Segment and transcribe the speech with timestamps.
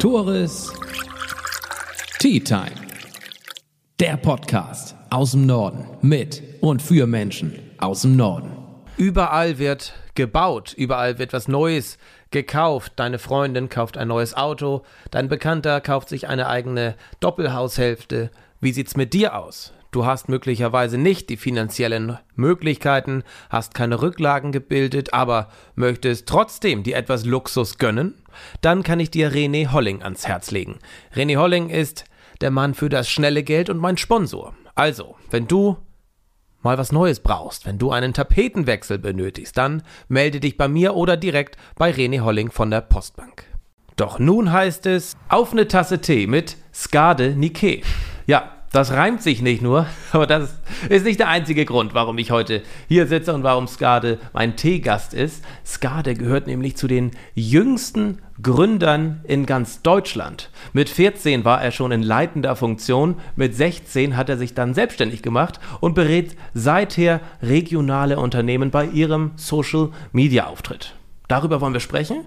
[0.00, 0.72] Tores
[2.18, 2.72] Tea Time.
[4.00, 8.50] Der Podcast aus dem Norden mit und für Menschen aus dem Norden.
[8.96, 11.98] Überall wird gebaut, überall wird was Neues
[12.30, 12.94] gekauft.
[12.96, 14.82] Deine Freundin kauft ein neues Auto,
[15.12, 18.30] dein Bekannter kauft sich eine eigene Doppelhaushälfte.
[18.60, 19.72] Wie sieht's mit dir aus?
[19.96, 26.98] Du hast möglicherweise nicht die finanziellen Möglichkeiten, hast keine Rücklagen gebildet, aber möchtest trotzdem dir
[26.98, 28.12] etwas Luxus gönnen?
[28.60, 30.80] Dann kann ich dir René Holling ans Herz legen.
[31.14, 32.04] René Holling ist
[32.42, 34.54] der Mann für das schnelle Geld und mein Sponsor.
[34.74, 35.78] Also, wenn du
[36.60, 41.16] mal was Neues brauchst, wenn du einen Tapetenwechsel benötigst, dann melde dich bei mir oder
[41.16, 43.44] direkt bei René Holling von der Postbank.
[43.96, 47.82] Doch nun heißt es auf eine Tasse Tee mit Skade Nike.
[48.26, 50.54] Ja, das reimt sich nicht nur, aber das
[50.90, 55.14] ist nicht der einzige Grund, warum ich heute hier sitze und warum Skade mein Teegast
[55.14, 55.42] ist.
[55.64, 60.50] Skade gehört nämlich zu den jüngsten Gründern in ganz Deutschland.
[60.74, 65.22] Mit 14 war er schon in leitender Funktion, mit 16 hat er sich dann selbstständig
[65.22, 70.94] gemacht und berät seither regionale Unternehmen bei ihrem Social-Media-Auftritt.
[71.28, 72.26] Darüber wollen wir sprechen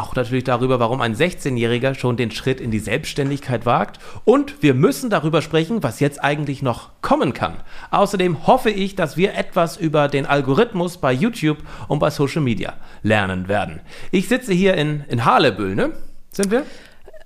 [0.00, 3.98] auch natürlich darüber, warum ein 16-Jähriger schon den Schritt in die Selbstständigkeit wagt.
[4.24, 7.54] Und wir müssen darüber sprechen, was jetzt eigentlich noch kommen kann.
[7.90, 12.74] Außerdem hoffe ich, dass wir etwas über den Algorithmus bei YouTube und bei Social Media
[13.02, 13.80] lernen werden.
[14.10, 15.92] Ich sitze hier in, in Halebüll, ne?
[16.32, 16.64] Sind wir?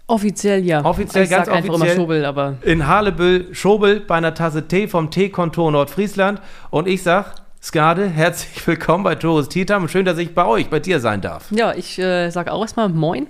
[0.06, 0.84] Offiziell ja.
[0.84, 1.75] Offiziell, ich ganz sag offiziell.
[1.75, 6.42] einfach immer Schobel, aber In Halebüll, Schobel bei einer Tasse Tee vom Teekontor Nordfriesland.
[6.70, 9.88] Und ich sag, Skade, herzlich willkommen bei Tourist Titam.
[9.88, 11.50] Schön, dass ich bei euch, bei dir sein darf.
[11.50, 13.26] ja, ich äh, sage auch erstmal Moin.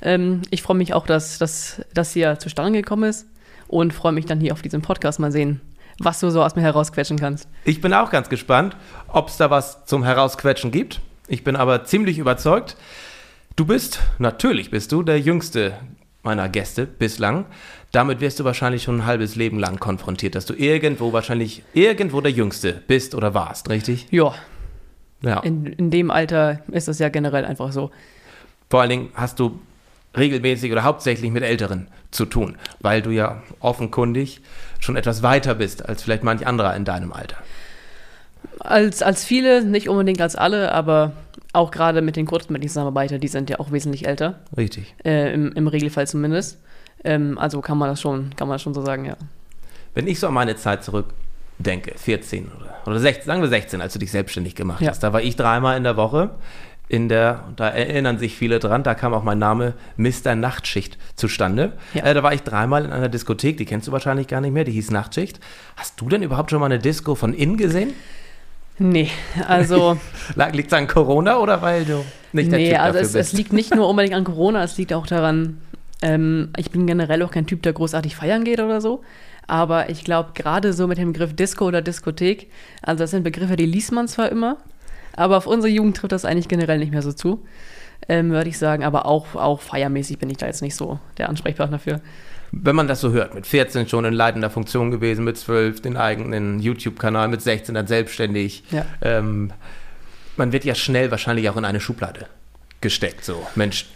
[0.00, 3.26] Ähm, ich freue mich auch, dass, dass das hier zustande gekommen ist
[3.68, 5.60] und freue mich dann hier auf diesem Podcast mal sehen,
[5.98, 7.46] was du so aus mir herausquetschen kannst.
[7.64, 8.74] Ich bin auch ganz gespannt,
[9.06, 11.02] ob es da was zum Herausquetschen gibt.
[11.28, 12.78] Ich bin aber ziemlich überzeugt.
[13.54, 15.74] Du bist, natürlich bist du, der jüngste
[16.22, 17.44] meiner Gäste bislang.
[17.94, 22.20] Damit wirst du wahrscheinlich schon ein halbes Leben lang konfrontiert, dass du irgendwo wahrscheinlich irgendwo
[22.20, 24.08] der Jüngste bist oder warst, richtig?
[24.10, 24.34] Ja,
[25.22, 25.40] Ja.
[25.40, 27.90] in, in dem Alter ist das ja generell einfach so.
[28.68, 29.60] Vor allen Dingen hast du
[30.16, 34.40] regelmäßig oder hauptsächlich mit Älteren zu tun, weil du ja offenkundig
[34.80, 37.36] schon etwas weiter bist als vielleicht manch anderer in deinem Alter.
[38.60, 41.12] Als, als viele, nicht unbedingt als alle, aber
[41.52, 44.40] auch gerade mit den Kurzen, mit denen ich zusammenarbeite, die sind ja auch wesentlich älter,
[44.56, 44.94] Richtig.
[45.04, 46.58] äh, im, im Regelfall zumindest.
[47.04, 49.16] Ähm, also kann man das schon, kann man das schon so sagen, ja.
[49.94, 53.92] Wenn ich so an meine Zeit zurückdenke, 14 oder, oder 16, sagen wir 16, als
[53.92, 54.90] du dich selbstständig gemacht Ja.
[54.90, 56.30] hast, da war ich dreimal in der Woche
[56.86, 60.34] in der, da erinnern sich viele dran, da kam auch mein Name Mr.
[60.34, 61.72] Nachtschicht zustande.
[61.94, 62.04] Ja.
[62.04, 64.64] Äh, da war ich dreimal in einer Diskothek, die kennst du wahrscheinlich gar nicht mehr,
[64.64, 65.40] die hieß Nachtschicht.
[65.76, 67.94] Hast du denn überhaupt schon mal eine Disco von innen gesehen?
[68.78, 69.08] Nee,
[69.48, 69.96] also,
[70.52, 73.32] Liegt es an Corona oder weil du nicht der nee, Typ also dafür es, bist?
[73.32, 75.58] es liegt nicht nur unbedingt an Corona, es liegt auch daran,
[76.04, 79.02] ähm, ich bin generell auch kein Typ, der großartig feiern geht oder so.
[79.46, 82.50] Aber ich glaube, gerade so mit dem Begriff Disco oder Diskothek,
[82.82, 84.58] also das sind Begriffe, die liest man zwar immer,
[85.16, 87.46] aber auf unsere Jugend trifft das eigentlich generell nicht mehr so zu,
[88.08, 88.84] ähm, würde ich sagen.
[88.84, 92.00] Aber auch, auch feiermäßig bin ich da jetzt nicht so der Ansprechpartner für.
[92.52, 95.96] Wenn man das so hört, mit 14 schon in leitender Funktion gewesen, mit 12 den
[95.96, 98.62] eigenen YouTube-Kanal, mit 16 dann selbstständig.
[98.70, 98.84] Ja.
[99.00, 99.52] Ähm,
[100.36, 102.26] man wird ja schnell wahrscheinlich auch in eine Schublade
[102.80, 103.24] gesteckt.
[103.24, 103.86] So, Mensch,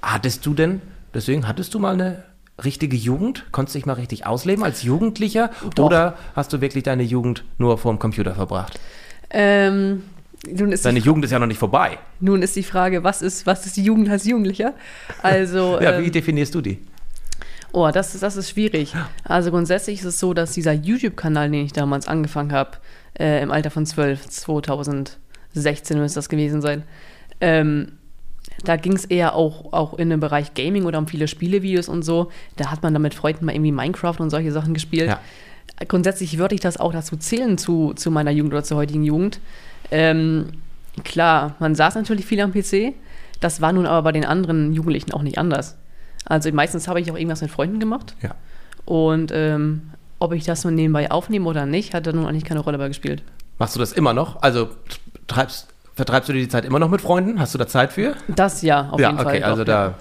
[0.00, 0.80] hattest du denn,
[1.14, 2.24] deswegen hattest du mal eine
[2.62, 3.46] richtige Jugend?
[3.52, 5.50] Konntest du dich mal richtig ausleben als Jugendlicher?
[5.74, 5.86] Doch.
[5.86, 8.78] Oder hast du wirklich deine Jugend nur vorm Computer verbracht?
[9.30, 10.02] Ähm,
[10.44, 11.98] Deine Jugend ist ja noch nicht vorbei.
[12.18, 14.74] nun ist die Frage, was ist, was ist die Jugend als Jugendlicher?
[15.22, 16.78] Also, Ja, wie ähm, definierst du die?
[17.72, 18.92] Oh, das ist, das ist schwierig.
[19.24, 22.72] Also grundsätzlich ist es so, dass dieser YouTube-Kanal, den ich damals angefangen habe,
[23.18, 26.82] äh, im Alter von 12, 2016 müsste das gewesen sein,
[27.40, 27.92] ähm,
[28.64, 32.02] da ging es eher auch, auch in den Bereich Gaming oder um viele Spielevideos und
[32.02, 32.30] so.
[32.56, 35.08] Da hat man dann mit Freunden mal irgendwie Minecraft und solche Sachen gespielt.
[35.08, 35.20] Ja.
[35.88, 39.40] Grundsätzlich würde ich das auch dazu zählen zu, zu meiner Jugend oder zur heutigen Jugend.
[39.90, 40.48] Ähm,
[41.04, 42.94] klar, man saß natürlich viel am PC.
[43.40, 45.76] Das war nun aber bei den anderen Jugendlichen auch nicht anders.
[46.24, 48.14] Also meistens habe ich auch irgendwas mit Freunden gemacht.
[48.22, 48.36] Ja.
[48.84, 49.90] Und ähm,
[50.20, 52.86] ob ich das nun nebenbei aufnehme oder nicht, hat da nun eigentlich keine Rolle bei
[52.86, 53.24] gespielt.
[53.58, 54.40] Machst du das immer noch?
[54.42, 54.68] Also
[55.26, 57.38] treibst, vertreibst du dir die Zeit immer noch mit Freunden?
[57.40, 58.14] Hast du da Zeit für?
[58.28, 59.50] Das ja, auf ja, jeden okay, Fall.
[59.50, 59.94] also doch, da,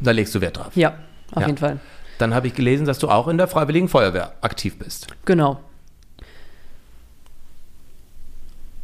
[0.00, 0.70] da legst du Wert drauf.
[0.76, 0.94] Ja,
[1.32, 1.46] auf Ja.
[1.46, 1.78] jeden Fall.
[2.18, 5.08] Dann habe ich gelesen, dass du auch in der Freiwilligen Feuerwehr aktiv bist.
[5.24, 5.58] Genau.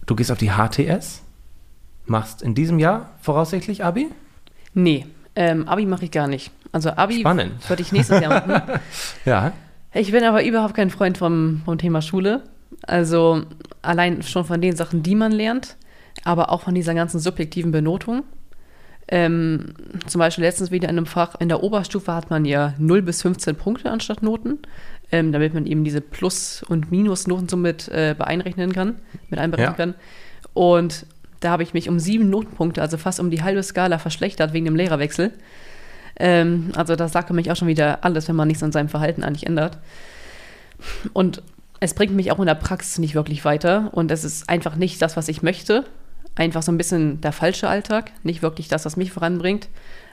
[0.06, 1.22] Du gehst auf die HTS,
[2.06, 4.08] machst in diesem Jahr voraussichtlich Abi?
[4.74, 5.06] Nee,
[5.36, 6.50] ähm, Abi mache ich gar nicht.
[6.72, 7.68] Also Abi Spannend.
[7.68, 8.80] würde ich nächstes Jahr machen.
[9.24, 9.52] Ja.
[9.92, 12.44] Ich bin aber überhaupt kein Freund vom, vom Thema Schule.
[12.82, 13.42] Also
[13.82, 15.76] allein schon von den Sachen, die man lernt,
[16.24, 18.24] aber auch von dieser ganzen subjektiven Benotung.
[19.08, 19.74] Ähm,
[20.06, 23.22] zum Beispiel letztens wieder in einem Fach, in der Oberstufe hat man ja 0 bis
[23.22, 24.58] 15 Punkte anstatt Noten,
[25.10, 28.96] ähm, damit man eben diese Plus- und Minusnoten so mit äh, beeinrechnen kann,
[29.28, 29.76] mit einberechnen Ja.
[29.76, 29.94] kann.
[30.54, 31.06] Und
[31.40, 34.66] da habe ich mich um sieben Notenpunkte, also fast um die halbe Skala verschlechtert wegen
[34.66, 35.32] dem Lehrerwechsel.
[36.16, 39.24] Ähm, also das sagt mich auch schon wieder alles, wenn man nichts an seinem Verhalten
[39.24, 39.78] eigentlich ändert.
[41.12, 41.42] Und
[41.80, 43.88] es bringt mich auch in der Praxis nicht wirklich weiter.
[43.92, 45.84] Und es ist einfach nicht das, was ich möchte.
[46.34, 49.68] Einfach so ein bisschen der falsche Alltag, nicht wirklich das, was mich voranbringt,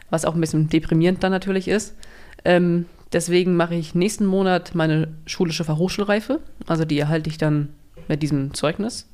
[0.09, 1.95] was auch ein bisschen deprimierend dann natürlich ist.
[2.43, 6.39] Ähm, deswegen mache ich nächsten Monat meine schulische Fachhochschulreife.
[6.65, 7.69] Also die erhalte ich dann
[8.07, 9.07] mit diesem Zeugnis.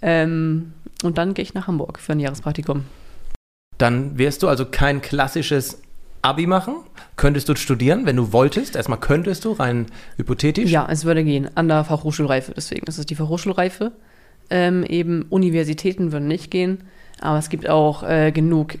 [0.00, 2.84] Ähm, und dann gehe ich nach Hamburg für ein Jahrespraktikum.
[3.78, 5.80] Dann wirst du also kein klassisches
[6.22, 6.76] Abi machen.
[7.16, 8.76] Könntest du studieren, wenn du wolltest?
[8.76, 9.86] Erstmal könntest du, rein
[10.16, 10.70] hypothetisch.
[10.70, 11.50] Ja, es würde gehen.
[11.56, 13.92] An der Fachhochschulreife, deswegen ist es die Fachhochschulreife.
[14.54, 16.84] Ähm, eben Universitäten würden nicht gehen,
[17.20, 18.74] aber es gibt auch äh, genug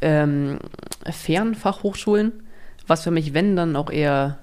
[0.00, 0.58] ähm,
[1.04, 2.32] Fernfachhochschulen,
[2.86, 4.38] was für mich, wenn, dann auch eher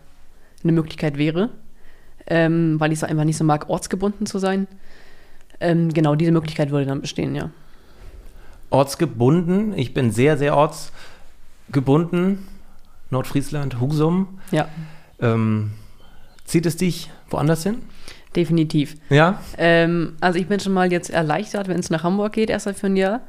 [0.61, 1.49] eine Möglichkeit wäre,
[2.27, 4.67] ähm, weil ich es einfach nicht so mag, ortsgebunden zu sein.
[5.61, 7.51] Ähm, genau, diese Möglichkeit würde dann bestehen, ja.
[8.69, 9.77] Ortsgebunden.
[9.77, 12.47] Ich bin sehr, sehr ortsgebunden.
[13.11, 14.39] Nordfriesland, Husum.
[14.51, 14.67] Ja,
[15.21, 15.71] Ähm,
[16.43, 17.81] zieht es dich woanders hin?
[18.35, 18.95] Definitiv.
[19.09, 19.41] Ja.
[19.57, 22.73] Ähm, also ich bin schon mal jetzt erleichtert, wenn es nach Hamburg geht, erst mal
[22.73, 23.21] für ein Jahr.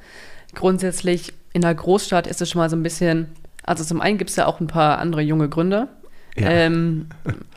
[0.55, 3.29] Grundsätzlich in der Großstadt ist es schon mal so ein bisschen,
[3.65, 5.89] also zum einen gibt es ja auch ein paar andere junge Gründer.
[6.37, 6.49] Ja.
[6.49, 7.07] Ähm,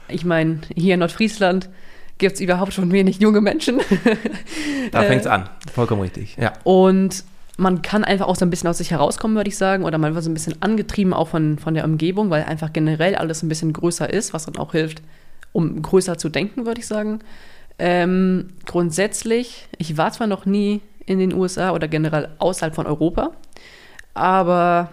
[0.07, 1.69] ich meine, hier in Nordfriesland
[2.18, 3.80] gibt es überhaupt schon wenig junge Menschen.
[4.92, 5.50] Da fängt es an.
[5.74, 6.36] Vollkommen richtig.
[6.39, 6.54] Ja.
[6.63, 7.24] Und
[7.57, 9.86] man kann einfach auch so ein bisschen aus sich herauskommen, würde ich sagen.
[9.86, 13.16] Oder man wird so ein bisschen angetrieben auch von, von der Umgebung, weil einfach generell
[13.16, 15.01] alles ein bisschen größer ist, was dann auch hilft,
[15.53, 17.19] um größer zu denken, würde ich sagen.
[17.79, 23.31] Ähm, grundsätzlich, ich war zwar noch nie in den USA oder generell außerhalb von Europa,
[24.13, 24.89] aber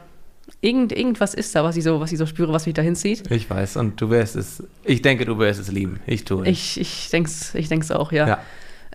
[0.61, 3.31] irgend, irgendwas ist da, was ich, so, was ich so spüre, was mich dahin zieht.
[3.31, 3.77] Ich weiß.
[3.77, 6.01] Und du wirst es, ich denke, du wirst es lieben.
[6.07, 6.49] Ich tue es.
[6.49, 8.27] Ich, ich denke es ich denk's auch, ja.
[8.27, 8.39] Ja.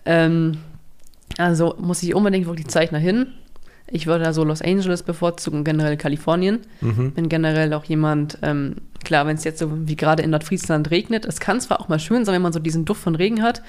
[0.04, 0.58] Ähm,
[1.38, 3.28] also muss ich unbedingt wirklich Zeichner hin.
[3.88, 6.60] Ich würde da so Los Angeles bevorzugen, generell Kalifornien.
[6.80, 7.12] Mhm.
[7.12, 11.24] Bin generell auch jemand, ähm, klar, wenn es jetzt so wie gerade in Nordfriesland regnet,
[11.24, 13.62] es kann zwar auch mal schön sein, wenn man so diesen Duft von Regen hat,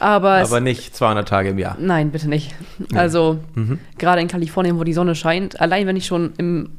[0.00, 1.76] aber, es, Aber nicht 200 Tage im Jahr.
[1.78, 2.54] nein, bitte nicht.
[2.94, 3.78] Also Mhm.
[3.98, 6.70] gerade in Kalifornien, wo die Sonne scheint, allein wenn ich schon im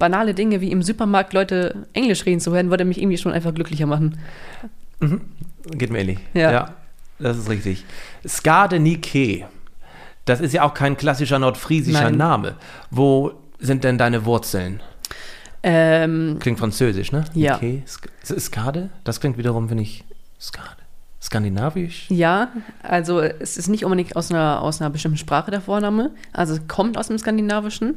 [0.00, 3.54] banale Dinge wie im Supermarkt Leute Englisch reden zu hören, würde mich irgendwie schon einfach
[3.54, 4.18] glücklicher machen.
[5.70, 6.18] Geht mir ähnlich.
[6.34, 6.74] Ja.
[7.20, 7.84] das ist richtig.
[8.26, 9.46] Skadenike.
[10.26, 12.16] Das ist ja auch kein klassischer nordfriesischer Nein.
[12.16, 12.54] Name.
[12.90, 14.80] Wo sind denn deine Wurzeln?
[15.62, 17.24] Ähm, Klingt französisch, ne?
[17.32, 17.58] Ja.
[17.86, 18.08] Sk
[18.38, 18.90] Skade?
[19.04, 20.04] Das klingt wiederum, finde ich,
[20.38, 20.82] Skade.
[21.22, 22.06] Skandinavisch?
[22.08, 22.52] Ja,
[22.82, 26.12] also es ist nicht unbedingt aus einer, aus einer bestimmten Sprache der Vorname.
[26.32, 27.96] Also es kommt aus dem Skandinavischen.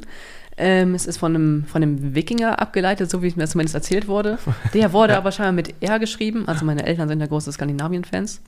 [0.56, 4.08] Ähm, es ist von einem, von einem Wikinger abgeleitet, so wie es mir zumindest erzählt
[4.08, 4.38] wurde.
[4.74, 6.48] Der wurde aber scheinbar mit R geschrieben.
[6.48, 8.40] Also meine Eltern sind ja große Skandinavien-Fans.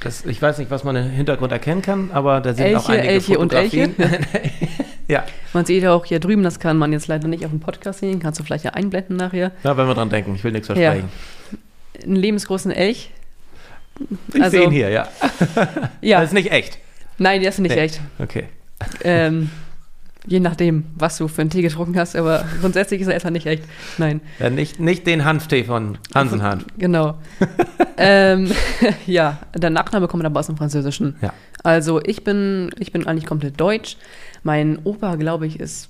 [0.00, 2.92] Das, ich weiß nicht, was man im Hintergrund erkennen kann, aber da sind auch Elche,
[2.92, 3.94] einige Elche und Fotografien.
[5.08, 5.24] ja.
[5.52, 7.98] Man sieht ja auch hier drüben, das kann man jetzt leider nicht auf dem Podcast
[8.00, 8.20] sehen.
[8.20, 9.50] Kannst du vielleicht ja einblenden nachher.
[9.64, 10.34] ja, wenn wir dran denken.
[10.36, 10.74] Ich will nichts Ja.
[10.74, 11.08] versprechen.
[12.04, 13.10] Einen lebensgroßen Elch.
[14.32, 15.08] Ich Also- sehe ihn hier, ja.
[16.00, 16.78] Ja, Das ist nicht echt.
[17.18, 17.80] nein, der ist nicht Nee.
[17.80, 18.00] echt.
[18.20, 18.44] Okay.
[19.02, 19.50] Ähm,
[20.26, 23.46] je nachdem, was du für einen Tee getrunken hast, aber grundsätzlich ist er erstmal nicht
[23.46, 23.62] echt.
[23.98, 24.20] Nein.
[24.38, 26.64] Ja, nicht, nicht den Hanftee von Hansenhanf.
[26.76, 27.18] Genau.
[27.96, 28.50] ähm,
[29.06, 31.16] ja, der Nachname kommt aber aus dem Französischen.
[31.22, 31.32] Ja.
[31.62, 33.96] Also ich bin, ich bin eigentlich komplett deutsch.
[34.42, 35.88] Mein Opa, glaube ich, ist,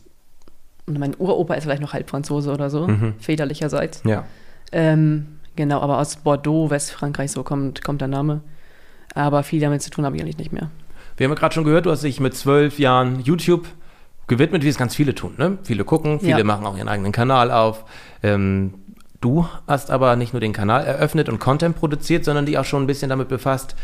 [0.86, 3.14] und mein Uropa ist vielleicht noch halb Franzose oder so, Mhm.
[3.18, 4.02] väterlicherseits.
[4.04, 4.24] Ja.
[4.72, 5.26] Ähm,
[5.56, 8.40] genau, aber aus Bordeaux, Westfrankreich, so kommt, kommt der Name.
[9.14, 10.70] Aber viel damit zu tun habe ich eigentlich nicht mehr.
[11.16, 13.66] Wir haben ja gerade schon gehört, du hast dich mit zwölf Jahren YouTube
[14.28, 15.34] gewidmet, wie es ganz viele tun.
[15.38, 15.58] Ne?
[15.64, 16.44] Viele gucken, viele Ja.
[16.44, 17.84] machen auch ihren eigenen Kanal auf.
[18.22, 18.74] Ähm,
[19.20, 22.82] du hast aber nicht nur den Kanal eröffnet und Content produziert, sondern dich auch schon
[22.84, 23.74] ein bisschen damit befasst,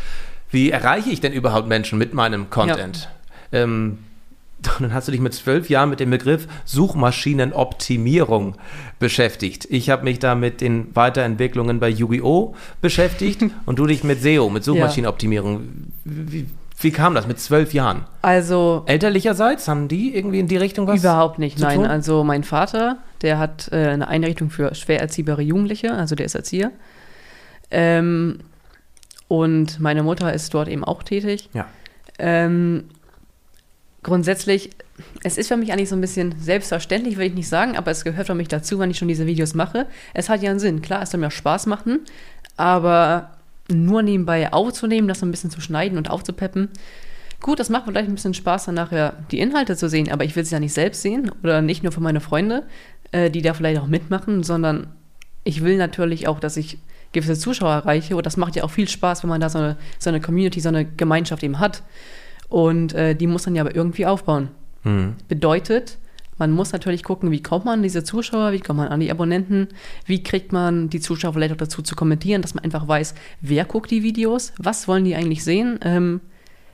[0.51, 3.09] wie erreiche ich denn überhaupt Menschen mit meinem Content?
[3.51, 3.97] Ähm,
[4.65, 8.55] und dann hast du dich mit zwölf Jahren mit dem Begriff Suchmaschinenoptimierung
[8.99, 9.67] beschäftigt.
[9.69, 12.55] Ich habe mich da mit den Weiterentwicklungen bei Yu-Gi-Oh!
[12.81, 15.91] beschäftigt und du dich mit SEO, mit Suchmaschinenoptimierung.
[16.03, 18.05] Wie, wie kam das mit zwölf Jahren?
[18.21, 20.99] Also Elterlicherseits haben die irgendwie in die Richtung was?
[20.99, 21.77] Überhaupt nicht, nein.
[21.77, 21.85] tun?
[21.85, 26.35] Also mein Vater, der hat äh, eine Einrichtung für schwer erziehbare Jugendliche, also der ist
[26.35, 26.71] Erzieher.
[27.71, 28.39] Ähm,
[29.27, 31.49] und meine Mutter ist dort eben auch tätig.
[31.53, 31.67] Ja.
[32.19, 32.85] Ähm,
[34.03, 34.69] grundsätzlich,
[35.23, 38.03] es ist für mich eigentlich so ein bisschen selbstverständlich, will ich nicht sagen, aber es
[38.03, 39.87] gehört für mich dazu, wenn ich schon diese Videos mache.
[40.13, 40.81] Es hat ja einen Sinn.
[40.81, 42.01] Klar, es soll mir Spaß machen,
[42.57, 43.31] aber
[43.69, 46.69] nur nebenbei aufzunehmen, das so ein bisschen zu schneiden und aufzupeppen.
[47.41, 50.35] Gut, das macht vielleicht ein bisschen Spaß, dann nachher die Inhalte zu sehen, aber ich
[50.35, 52.63] will es ja nicht selbst sehen oder nicht nur für meine Freunde,
[53.11, 54.87] äh, die da vielleicht auch mitmachen, sondern
[55.43, 56.79] ich will natürlich auch, dass ich
[57.11, 59.77] gewisse Zuschauer erreiche und das macht ja auch viel Spaß, wenn man da so eine,
[59.99, 61.83] so eine Community, so eine Gemeinschaft eben hat.
[62.49, 64.49] Und äh, die muss dann ja aber irgendwie aufbauen.
[64.83, 65.15] Hm.
[65.27, 65.97] Bedeutet,
[66.37, 69.11] man muss natürlich gucken, wie kommt man an diese Zuschauer, wie kommt man an die
[69.11, 69.69] Abonnenten,
[70.05, 73.65] wie kriegt man die Zuschauer vielleicht auch dazu zu kommentieren, dass man einfach weiß, wer
[73.65, 76.21] guckt die Videos, was wollen die eigentlich sehen, ähm,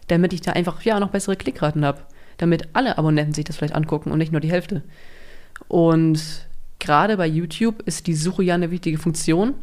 [0.07, 2.01] damit ich da einfach ja noch bessere Klickraten habe,
[2.37, 4.83] damit alle Abonnenten sich das vielleicht angucken und nicht nur die Hälfte.
[5.67, 6.47] Und
[6.79, 9.53] gerade bei YouTube ist die Suche ja eine wichtige Funktion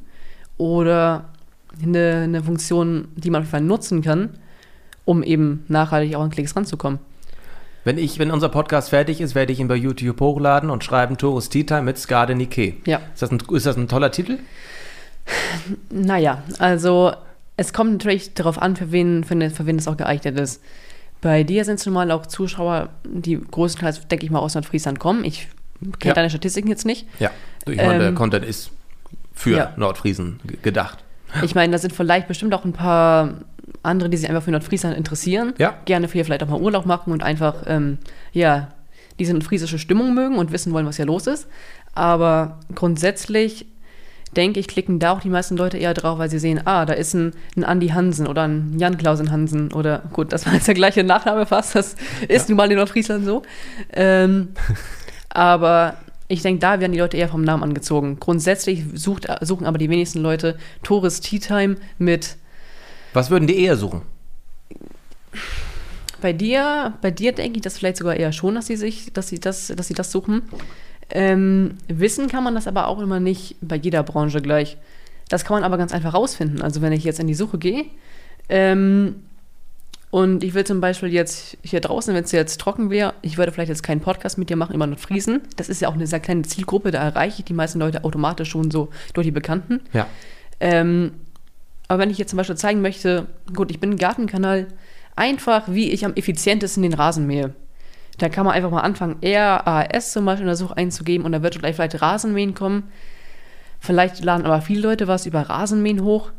[0.57, 1.33] oder
[1.83, 4.31] eine, eine Funktion, die man auf jeden Fall nutzen kann,
[5.05, 7.01] um eben nachhaltig auch an Klicks ranzukommen.
[7.85, 11.17] Wenn, ich, wenn unser Podcast fertig ist, werde ich ihn bei YouTube hochladen und schreiben
[11.17, 12.81] Tea Time mit Skade Nike.
[12.87, 13.01] Ja.
[13.15, 14.39] Ist das, ein, ist das ein toller Titel?
[15.91, 17.13] Naja, also
[17.57, 20.63] es kommt natürlich darauf an, für wen, für, ne, für wen es auch geeignet ist.
[21.21, 25.01] Bei dir sind es nun mal auch Zuschauer, die größtenteils, denke ich mal, aus Nordfriesland
[25.01, 25.25] kommen.
[25.25, 25.49] Ich
[25.99, 26.15] kenne Ja.
[26.15, 27.07] deine Statistiken jetzt nicht.
[27.19, 27.31] Ja.
[27.67, 28.71] Ich meine, der Ähm, Content ist
[29.35, 29.73] für ja.
[29.77, 30.99] Nordfriesen gedacht.
[31.43, 33.35] Ich meine, da sind vielleicht bestimmt auch ein paar
[33.83, 35.55] andere, die sich einfach für Nordfriesland interessieren.
[35.59, 35.75] Ja.
[35.85, 37.99] Gerne für hier vielleicht auch mal Urlaub machen und einfach, ähm,
[38.33, 38.69] ja,
[39.19, 41.49] diese nordfriesische Stimmung mögen und wissen wollen, was hier los ist.
[41.95, 43.67] Aber grundsätzlich
[44.37, 46.93] denke ich, klicken da auch die meisten Leute eher drauf, weil sie sehen, ah, da
[46.93, 50.69] ist ein, ein Andi Hansen oder ein Jan Klausen Hansen oder gut, das war jetzt
[50.69, 51.97] der gleiche Nachname fast, das
[52.29, 53.43] ist nun mal in Nordfriesland so.
[53.93, 54.49] Ähm,
[55.31, 55.97] aber
[56.29, 58.21] ich denke, da werden die Leute eher vom Namen angezogen.
[58.21, 62.37] Grundsätzlich sucht, suchen aber die wenigsten Leute Tourist Tea Time mit
[63.13, 64.03] Was würden die eher suchen?
[66.21, 69.29] bei dir, bei dir denke ich das vielleicht sogar eher schon, dass sie sich, dass
[69.29, 70.43] sie das, dass sie das suchen.
[71.11, 74.77] Ähm, wissen kann man das aber auch immer nicht bei jeder Branche gleich.
[75.29, 76.63] Das kann man aber ganz einfach rausfinden.
[76.63, 77.87] Also wenn ich jetzt in die Suche gehe
[78.49, 79.23] ähm,
[80.11, 83.53] und ich will zum Beispiel jetzt hier draußen, wenn es jetzt trocken wäre, ich würde
[83.53, 85.43] vielleicht jetzt keinen Podcast mit dir machen über Nordfriesen.
[85.57, 88.51] Das ist ja auch eine sehr kleine Zielgruppe, da erreiche ich die meisten Leute automatisch
[88.51, 89.81] schon so durch die Bekannten.
[89.93, 90.07] Ja.
[90.61, 91.13] Ähm,
[91.89, 94.69] aber wenn ich jetzt zum Beispiel zeigen möchte, gut, ich bin Gartenkanal,
[95.17, 97.55] einfach wie ich am effizientesten den Rasen mähe.
[98.19, 101.43] Da kann man einfach mal anfangen, RAS zum Beispiel in der Suche einzugeben und da
[101.43, 102.85] wird gleich vielleicht Rasenmähen kommen.
[103.81, 106.31] Vielleicht laden aber viele Leute was über Rasenmähen hoch.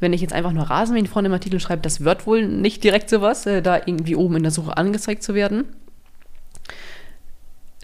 [0.00, 3.10] Wenn ich jetzt einfach nur Rasenmähen vorne im Artikel schreibe, das wird wohl nicht direkt
[3.10, 5.64] sowas, äh, da irgendwie oben in der Suche angezeigt zu werden.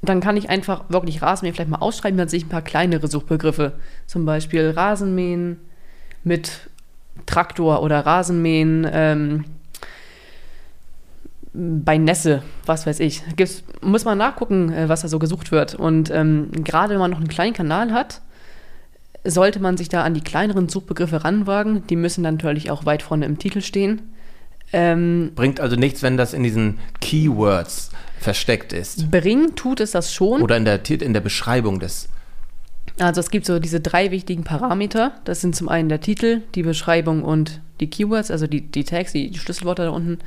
[0.02, 3.06] Dann kann ich einfach wirklich Rasenmähen vielleicht mal ausschreiben, dann sehe ich ein paar kleinere
[3.06, 3.78] Suchbegriffe.
[4.06, 5.61] Zum Beispiel Rasenmähen
[6.25, 6.68] mit
[7.25, 9.44] Traktor oder Rasenmähen ähm,
[11.52, 13.23] bei Nässe, was weiß ich.
[13.37, 15.75] Gibt's, muss man nachgucken, äh, was da so gesucht wird.
[15.75, 18.20] Und ähm, gerade wenn man noch einen kleinen Kanal hat,
[19.25, 21.87] sollte man sich da an die kleineren Suchbegriffe ranwagen.
[21.88, 24.02] Die müssen dann natürlich auch weit vorne im Titel stehen.
[24.73, 29.11] Ähm, Bringt also nichts, wenn das in diesen Keywords versteckt ist.
[29.11, 30.42] bringen tut es das schon.
[30.42, 32.08] Oder in der, in der Beschreibung des.
[32.98, 35.12] Also es gibt so diese drei wichtigen Parameter.
[35.24, 39.12] Das sind zum einen der Titel, die Beschreibung und die Keywords, also die, die Tags,
[39.12, 40.18] die, die Schlüsselworte da unten.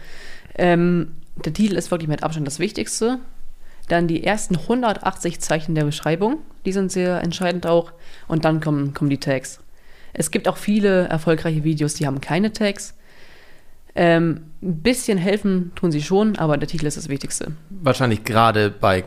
[0.55, 3.19] Ähm, der Titel ist wirklich mit Abstand das Wichtigste.
[3.87, 7.91] Dann die ersten 180 Zeichen der Beschreibung, die sind sehr entscheidend auch.
[8.27, 9.61] Und dann kommen, kommen die Tags.
[10.13, 12.95] Es gibt auch viele erfolgreiche Videos, die haben keine Tags.
[13.95, 17.53] Ähm, ein bisschen helfen tun sie schon, aber der Titel ist das Wichtigste.
[17.69, 19.05] Wahrscheinlich gerade bei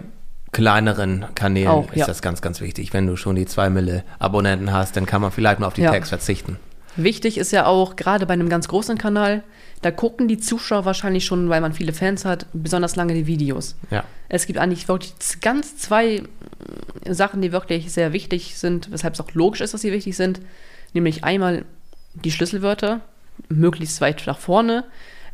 [0.52, 2.06] kleineren Kanälen Auch, ist ja.
[2.06, 2.92] das ganz, ganz wichtig.
[2.92, 5.82] Wenn du schon die 2 Mille Abonnenten hast, dann kann man vielleicht mal auf die
[5.82, 5.90] Ja.
[5.90, 6.58] Tags verzichten.
[6.94, 9.42] Wichtig ist ja auch, gerade bei einem ganz großen Kanal,
[9.80, 13.76] da gucken die Zuschauer wahrscheinlich schon, weil man viele Fans hat, besonders lange die Videos.
[13.90, 14.04] Ja.
[14.28, 16.22] Es gibt eigentlich wirklich ganz zwei äh,
[17.14, 20.40] Sachen, die wirklich sehr wichtig sind, weshalb es auch logisch ist, dass sie wichtig sind.
[20.92, 21.64] Nämlich einmal
[22.12, 23.00] die Schlüsselwörter,
[23.48, 24.84] möglichst weit nach vorne.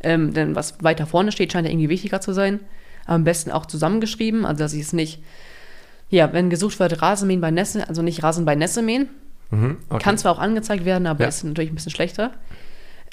[0.01, 2.61] Ähm, denn was weiter vorne steht, scheint ja irgendwie wichtiger zu sein.
[3.09, 5.21] Am besten auch zusammengeschrieben, also dass ich es nicht,
[6.09, 9.07] ja, wenn gesucht wird Rasenmähen bei Nässe, also nicht Rasen bei Nässe mähen,
[9.51, 9.77] Mhm.
[9.89, 10.03] Okay.
[10.03, 11.27] kann zwar auch angezeigt werden, aber Ja.
[11.27, 12.31] ist natürlich ein bisschen schlechter.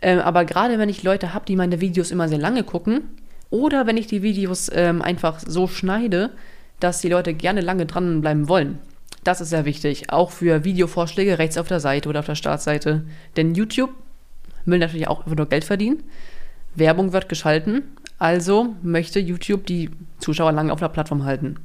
[0.02, 3.00] Ähm, aber gerade wenn ich Leute habe, die meine Videos immer sehr lange gucken,
[3.48, 6.30] oder wenn ich die Videos ähm, einfach so schneide,
[6.80, 8.78] dass die Leute gerne lange dranbleiben wollen.
[9.24, 10.10] Das ist sehr wichtig.
[10.12, 13.04] Auch für Videovorschläge rechts auf der Seite oder auf der Startseite.
[13.36, 13.90] Denn YouTube
[14.66, 16.02] will natürlich auch einfach nur Geld verdienen.
[16.74, 17.82] Werbung wird geschalten.
[18.18, 21.56] Also möchte YouTube die Zuschauer lange auf der Plattform halten.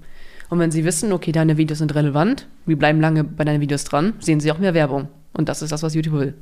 [0.50, 3.86] Und wenn sie wissen, okay, deine Videos sind relevant, wir bleiben lange bei deinen Videos
[3.86, 5.08] dran, sehen sie auch mehr Werbung.
[5.32, 6.34] Und das ist das, was YouTube will.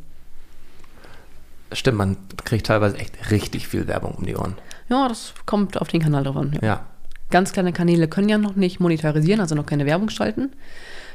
[1.71, 4.55] Stimmt, man kriegt teilweise echt richtig viel Werbung um die Ohren.
[4.89, 6.53] Ja, das kommt auf den Kanal drauf an.
[6.53, 6.67] Ja.
[6.67, 6.85] Ja.
[7.29, 10.49] Ganz kleine Kanäle können ja noch nicht monetarisieren, also noch keine Werbung schalten.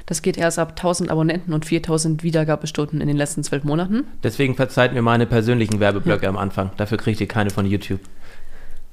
[0.06, 4.04] Das geht erst ab 1000 Abonnenten und 4000 Wiedergabestunden in den letzten zwölf Monaten.
[4.22, 6.70] Deswegen verzeiht mir meine persönlichen Werbeblöcke am Anfang.
[6.76, 8.00] Dafür kriegt ihr keine von YouTube.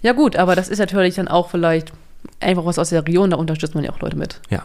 [0.02, 1.92] Ja, gut, aber das ist natürlich dann auch vielleicht
[2.40, 4.40] einfach was aus der Region, da unterstützt man ja auch Leute mit.
[4.50, 4.64] Ja.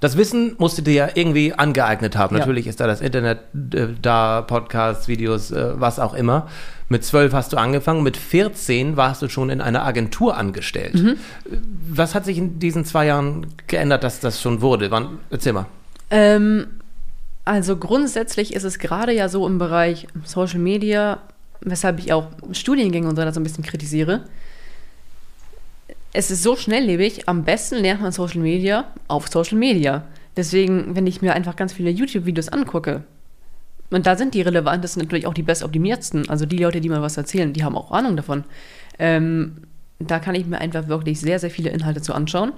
[0.00, 2.36] Das Wissen musst du dir ja irgendwie angeeignet haben.
[2.36, 2.40] Ja.
[2.40, 3.38] Natürlich ist da das Internet
[3.74, 6.48] äh, da, Podcasts, Videos, äh, was auch immer.
[6.88, 10.94] Mit zwölf hast du angefangen, mit 14 warst du schon in einer Agentur angestellt.
[10.94, 11.16] Mhm.
[11.88, 14.90] Was hat sich in diesen zwei Jahren geändert, dass das schon wurde?
[14.90, 15.66] Wann, erzähl mal.
[16.10, 16.66] Ähm,
[17.44, 21.18] also grundsätzlich ist es gerade ja so im Bereich Social Media,
[21.60, 24.24] weshalb ich auch Studiengänge und so ein bisschen kritisiere.
[26.16, 30.04] Es ist so schnelllebig, am besten lernt man Social Media auf Social Media.
[30.36, 33.02] Deswegen, wenn ich mir einfach ganz viele YouTube-Videos angucke,
[33.90, 37.16] und da sind die relevantesten natürlich auch die bestoptimiertsten, also die Leute, die mal was
[37.16, 38.44] erzählen, die haben auch Ahnung davon.
[39.00, 39.62] Ähm,
[39.98, 42.52] da kann ich mir einfach wirklich sehr, sehr viele Inhalte zu anschauen.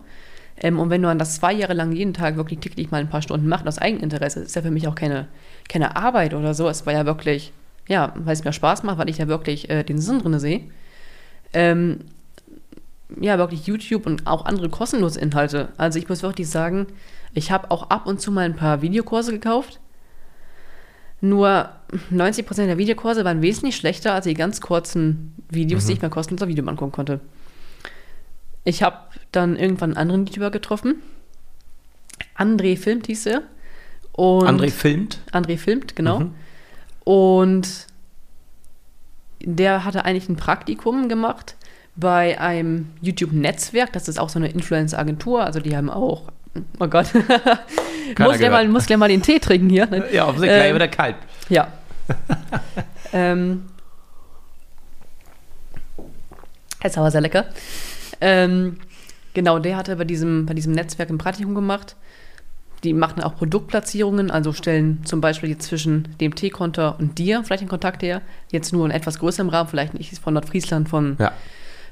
[0.60, 3.22] Ähm, und wenn man das zwei Jahre lang jeden Tag wirklich täglich mal ein paar
[3.22, 5.28] Stunden macht, aus Eigeninteresse, ist ja für mich auch keine,
[5.70, 6.68] keine Arbeit oder so.
[6.68, 7.54] Es war ja wirklich,
[7.88, 10.60] ja, weil es mir Spaß macht, weil ich ja wirklich äh, den Sinn drin sehe.
[11.54, 12.00] Ähm,
[13.20, 15.68] ja, wirklich YouTube und auch andere kostenlose Inhalte.
[15.76, 16.86] Also ich muss wirklich sagen,
[17.34, 19.80] ich habe auch ab und zu mal ein paar Videokurse gekauft.
[21.20, 21.70] Nur
[22.12, 26.42] 90% der Videokurse waren wesentlich schlechter als die ganz kurzen Videos, die ich mir kostenlos
[26.42, 27.20] auf Video angucken konnte.
[28.64, 28.96] Ich habe
[29.32, 30.96] dann irgendwann einen anderen YouTuber getroffen.
[32.36, 33.42] André filmt hieß er.
[34.12, 35.20] Und André filmt.
[35.32, 36.20] André filmt, genau.
[36.20, 36.34] Mhm.
[37.04, 37.86] Und
[39.40, 41.55] der hatte eigentlich ein Praktikum gemacht
[41.96, 43.92] bei einem YouTube-Netzwerk.
[43.92, 45.44] Das ist auch so eine Influencer-Agentur.
[45.44, 46.24] Also die haben auch.
[46.78, 47.06] Oh Gott.
[48.18, 49.86] muss, gleich mal, muss gleich mal den Tee trinken hier.
[49.86, 50.04] ne?
[50.12, 51.16] Ja, offensichtlich Ähm, wieder kalt.
[51.48, 51.68] Ja.
[53.12, 53.64] ähm,
[56.82, 57.46] ist aber sehr lecker.
[58.20, 58.78] Ähm,
[59.34, 61.96] genau, der hatte bei diesem, bei diesem Netzwerk ein Praktikum gemacht.
[62.84, 67.62] Die machen auch Produktplatzierungen, also stellen zum Beispiel jetzt zwischen dem Teekonter und dir vielleicht
[67.62, 68.22] den Kontakt her.
[68.52, 71.32] Jetzt nur in etwas größerem Rahmen, vielleicht nicht von Nordfriesland von Ja.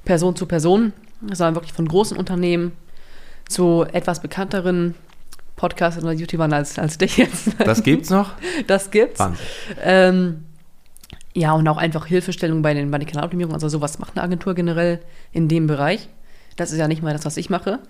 [0.04, 2.73] Person zu Person, sondern wirklich von großen Unternehmen
[3.49, 4.94] zu etwas bekannteren
[5.56, 7.49] Podcastern oder YouTubern als, als dich jetzt.
[7.58, 8.32] Das gibt's noch?
[8.66, 9.20] Das gibt's.
[9.20, 9.46] Wahnsinn.
[9.83, 10.44] Ähm,
[11.35, 13.55] ja, und auch einfach Hilfestellung bei den, bei den Kanaloptimierungen.
[13.55, 15.00] Also sowas macht eine Agentur generell
[15.33, 16.09] in dem Bereich.
[16.57, 17.81] Das ist ja nicht mal das, was ich mache.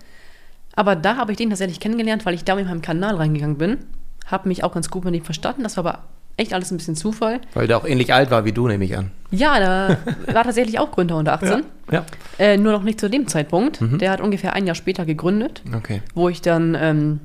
[0.75, 3.77] Aber da habe ich den tatsächlich kennengelernt, weil ich da mit meinem Kanal reingegangen bin.
[4.25, 5.63] Habe mich auch ganz gut mit ihm verstanden.
[5.63, 6.03] Das war aber
[6.37, 7.39] echt alles ein bisschen Zufall.
[7.53, 9.11] Weil der auch ähnlich alt war wie du, nehme ich an.
[9.31, 9.97] Ja, da
[10.33, 11.63] war tatsächlich auch Gründer unter 18.
[11.91, 12.05] Ja.
[12.39, 13.79] Äh, nur noch nicht zu dem Zeitpunkt.
[13.81, 16.01] Der hat ungefähr ein Jahr später gegründet, Okay.
[16.13, 17.19] wo ich dann ähm,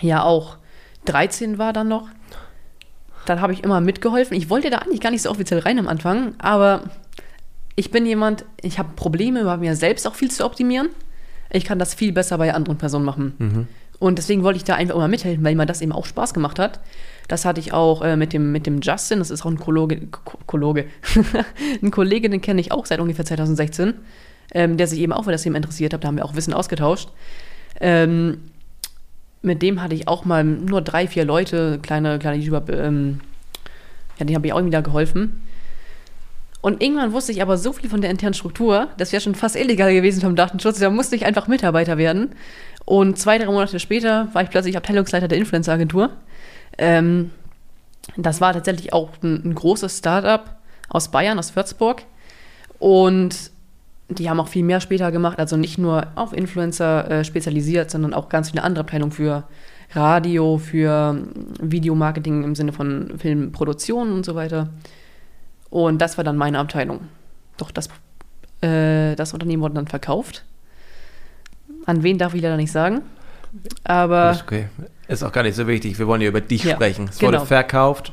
[0.00, 0.56] ja auch
[1.06, 2.08] 13 war dann noch.
[3.26, 4.36] Dann habe ich immer mitgeholfen.
[4.36, 6.84] Ich wollte da eigentlich gar nicht so offiziell rein am Anfang, aber
[7.76, 10.88] ich bin jemand, ich habe Probleme bei mir selbst auch viel zu optimieren.
[11.50, 13.68] Ich kann das viel besser bei anderen Personen machen.
[13.98, 16.58] Und deswegen wollte ich da einfach immer mithelfen, weil mir das eben auch Spaß gemacht
[16.58, 16.80] hat.
[17.28, 20.06] Das hatte ich auch äh, mit, dem, mit dem Justin, das ist auch ein Kollege,
[20.06, 20.86] Ko- Kollege.
[21.82, 23.94] ein Kollege, den kenne ich auch seit ungefähr 2016,
[24.54, 26.02] ähm, der sich eben auch für das Thema interessiert hat.
[26.04, 27.10] Da haben wir auch Wissen ausgetauscht.
[27.80, 28.38] Ähm,
[29.42, 33.20] mit dem hatte ich auch mal nur drei, vier Leute, kleine, kleine YouTuber, ähm,
[34.18, 35.42] ja, denen habe ich auch wieder geholfen.
[36.60, 39.54] Und irgendwann wusste ich aber so viel von der internen Struktur, das wäre schon fast
[39.54, 42.30] illegal gewesen vom Datenschutz, da musste ich einfach Mitarbeiter werden.
[42.84, 46.10] Und zwei, drei Monate später war ich plötzlich Abteilungsleiter der Influencer-Agentur.
[46.78, 47.30] Ähm,
[48.16, 50.44] das war tatsächlich auch ein, ein großes Startup
[50.88, 52.02] aus Bayern, aus Würzburg.
[52.78, 53.50] Und
[54.08, 58.14] die haben auch viel mehr später gemacht, also nicht nur auf Influencer äh, spezialisiert, sondern
[58.14, 59.44] auch ganz viele andere Abteilungen für
[59.92, 64.68] Radio, für ähm, Videomarketing im Sinne von Filmproduktion und so weiter.
[65.70, 67.00] Und das war dann meine Abteilung.
[67.58, 67.88] Doch das,
[68.62, 70.44] äh, das Unternehmen wurde dann verkauft.
[71.84, 73.02] An wen darf ich leider nicht sagen.
[73.84, 74.68] Aber okay.
[75.08, 75.98] Ist auch gar nicht so wichtig.
[75.98, 77.08] Wir wollen ja über dich Ja, sprechen.
[77.10, 77.32] Es genau.
[77.38, 78.12] wurde verkauft.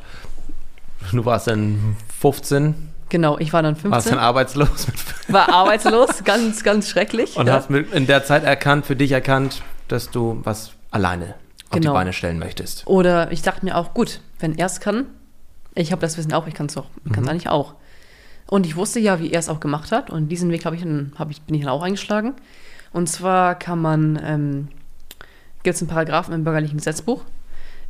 [1.12, 2.73] Du warst dann 15,
[3.10, 4.95] genau, ich war dann warst 15, dann arbeitslos mit
[5.34, 7.36] war arbeitslos, ganz, ganz schrecklich.
[7.38, 7.53] und ja.
[7.53, 11.36] hast in der Zeit erkannt, für dich erkannt, dass du was alleine
[11.69, 11.93] auf die Genau.
[11.93, 12.88] Beine stellen möchtest.
[12.88, 15.05] Oder ich dachte mir auch, gut, wenn er es kann,
[15.75, 17.75] ich habe das Wissen auch, ich kann es auch, ich kann es eigentlich auch.
[18.47, 20.10] Und ich wusste ja, wie er es auch gemacht hat.
[20.10, 22.34] Und diesen Weg habe ich dann, hab ich, bin ich dann auch eingeschlagen.
[22.93, 24.67] Und zwar kann man, ähm,
[25.65, 27.25] gibt es einen Paragraphen im bürgerlichen Gesetzbuch,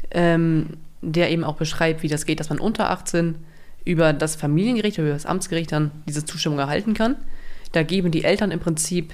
[0.09, 3.35] ähm, der eben auch beschreibt, wie das geht, dass man unter 18
[3.83, 7.15] über das Familiengericht oder über das Amtsgericht dann diese Zustimmung erhalten kann.
[7.73, 9.13] Da geben die Eltern im Prinzip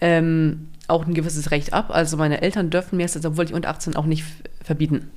[0.00, 1.90] ähm, auch ein gewisses Recht ab.
[1.90, 4.24] Also meine Eltern dürfen mir jetzt, obwohl ich unter 18 auch nicht
[4.62, 5.10] verbieten.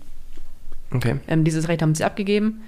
[0.92, 1.20] Okay.
[1.28, 2.62] Ähm, dieses Recht haben sie abgegeben.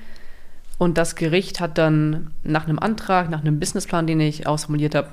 [0.77, 5.09] Und das Gericht hat dann nach einem Antrag, nach einem Businessplan, den ich ausformuliert habe,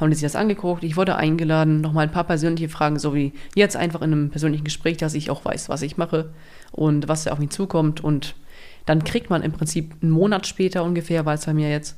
[0.00, 0.84] haben die sich das angeguckt.
[0.84, 4.64] Ich wurde eingeladen, nochmal ein paar persönliche Fragen, so wie jetzt einfach in einem persönlichen
[4.64, 6.30] Gespräch, dass ich auch weiß, was ich mache
[6.72, 8.02] und was da auf mich zukommt.
[8.02, 8.34] Und
[8.86, 11.96] dann kriegt man im Prinzip einen Monat später ungefähr, war es bei mir jetzt,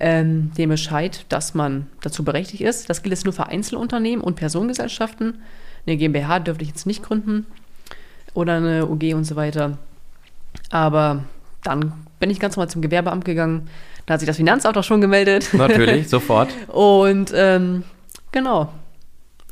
[0.00, 2.90] ähm, dem Bescheid, dass man dazu berechtigt ist.
[2.90, 5.42] Das gilt jetzt nur für Einzelunternehmen und Personengesellschaften.
[5.86, 7.46] Eine GmbH dürfte ich jetzt nicht gründen
[8.34, 9.78] oder eine UG und so weiter.
[10.70, 11.24] Aber
[11.62, 13.68] dann bin ich ganz normal zum Gewerbeamt gegangen.
[14.06, 15.48] Da hat sich das Finanzamt auch schon gemeldet.
[15.52, 16.50] Natürlich, sofort.
[16.68, 17.84] Und ähm,
[18.32, 18.70] genau,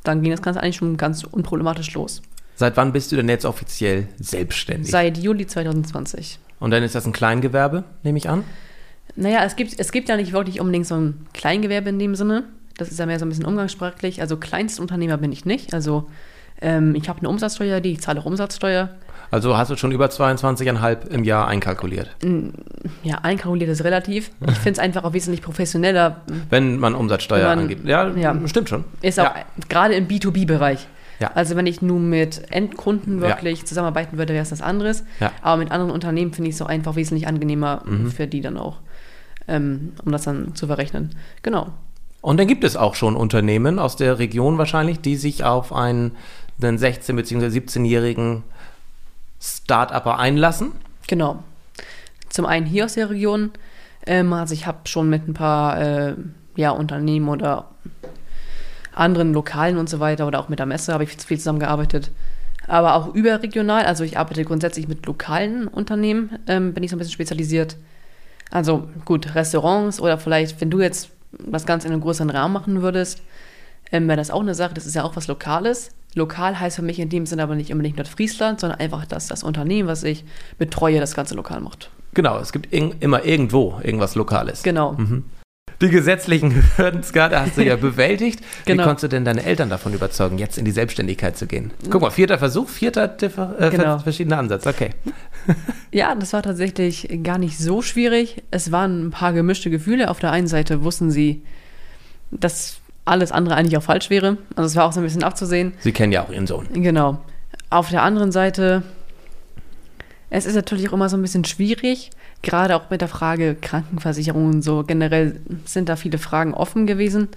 [0.04, 2.22] dann ging das Ganze eigentlich schon ganz unproblematisch los.
[2.56, 4.90] Seit wann bist du denn jetzt offiziell selbstständig?
[4.90, 6.38] Seit Juli 2020.
[6.60, 8.44] Und dann ist das ein Kleingewerbe, nehme ich an?
[9.16, 12.44] Naja, es gibt, es gibt ja nicht wirklich unbedingt so ein Kleingewerbe in dem Sinne.
[12.76, 14.20] Das ist ja mehr so ein bisschen umgangssprachlich.
[14.20, 15.74] Also Kleinstunternehmer bin ich nicht.
[15.74, 16.08] Also
[16.60, 18.90] ähm, ich habe eine Umsatzsteuer, die ich zahle auch Umsatzsteuer.
[19.33, 22.14] Also hast du schon über 22,5 im Jahr einkalkuliert?
[23.03, 24.31] Ja, einkalkuliert ist relativ.
[24.47, 26.21] Ich finde es einfach auch wesentlich professioneller.
[26.51, 27.87] Wenn man Umsatzsteuer Wenn man- angibt.
[27.87, 28.37] Ja, ja.
[28.47, 28.85] stimmt schon.
[29.01, 29.35] Ist auch ja.
[29.71, 30.87] gerade im B2B-Bereich.
[31.18, 31.31] Ja.
[31.35, 33.29] Also wenn ich nun mit Endkunden Ja.
[33.29, 35.03] wirklich zusammenarbeiten würde, wäre es das anderes.
[35.18, 35.29] Ja.
[35.29, 35.33] Mhm.
[35.40, 37.83] Aber mit anderen Unternehmen finde ich es auch einfach wesentlich angenehmer
[38.14, 38.81] für die dann auch,
[39.49, 41.11] ähm, um das dann zu verrechnen.
[41.42, 41.68] Genau.
[42.21, 46.12] Und dann gibt es auch schon Unternehmen aus der Region wahrscheinlich, die sich auf einen,
[46.62, 47.47] einen 16- bzw.
[47.47, 48.42] 17-jährigen
[49.42, 50.72] Start-Upper einlassen.
[51.09, 51.42] Genau.
[52.28, 53.50] Zum einen hier aus der Region.
[54.07, 56.14] Ähm, also ich habe schon mit ein paar äh,
[56.57, 57.68] ja, Unternehmen oder
[58.94, 62.11] anderen Lokalen und so weiter oder auch mit der Messe habe ich viel zusammengearbeitet.
[62.68, 66.98] Aber auch überregional, also ich arbeite grundsätzlich mit lokalen Unternehmen, ähm, bin ich so ein
[66.98, 67.76] bisschen spezialisiert.
[68.50, 72.83] Also gut, Restaurants oder vielleicht, wenn du jetzt das Ganze in einem größeren Rahmen machen
[72.83, 73.22] würdest,
[73.90, 75.90] ähm, wäre das auch eine Sache, das ist ja auch was Lokales.
[76.14, 79.42] Lokal heißt für mich in dem Sinne aber nicht unbedingt Nordfriesland, sondern einfach, dass das
[79.42, 80.25] Unternehmen, was ich
[80.59, 81.90] betreue, das Ganze lokal macht.
[82.14, 84.62] Genau, es gibt irg immer irgendwo irgendwas Lokales.
[84.62, 84.96] Genau.
[85.81, 88.40] Die gesetzlichen Hürden, Skat, hast du ja bewältigt.
[88.66, 88.83] Genau.
[88.83, 91.72] Wie konntest du denn deine Eltern davon überzeugen, jetzt in die Selbstständigkeit zu gehen?
[91.90, 93.98] Guck mal, vierter Versuch, vierter differ äh, Genau.
[93.98, 94.66] verschiedener Ansatz.
[94.66, 94.90] Okay.
[95.90, 98.42] Ja, das war tatsächlich gar nicht so schwierig.
[98.51, 100.09] Es waren ein paar gemischte Gefühle.
[100.11, 101.42] Auf der einen Seite wussten sie,
[102.31, 104.36] dass alles andere eigentlich auch falsch wäre.
[104.56, 105.72] Also es war auch so ein bisschen abzusehen.
[105.80, 106.68] Sie kennen ja auch ihren Sohn.
[106.72, 107.18] Genau.
[107.70, 108.82] Auf der anderen Seite,
[110.30, 112.10] es ist natürlich auch immer so ein bisschen schwierig,
[112.42, 114.82] gerade auch mit der Frage Krankenversicherung und so.
[114.84, 117.28] Generell sind da viele Fragen offen gewesen.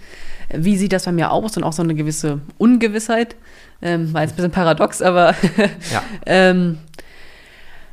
[0.53, 3.35] Wie sieht das bei mir aus und auch so eine gewisse Ungewissheit?
[3.81, 5.35] Ähm, war jetzt ein bisschen paradox, aber
[5.91, 6.03] Ja.
[6.25, 6.77] ähm,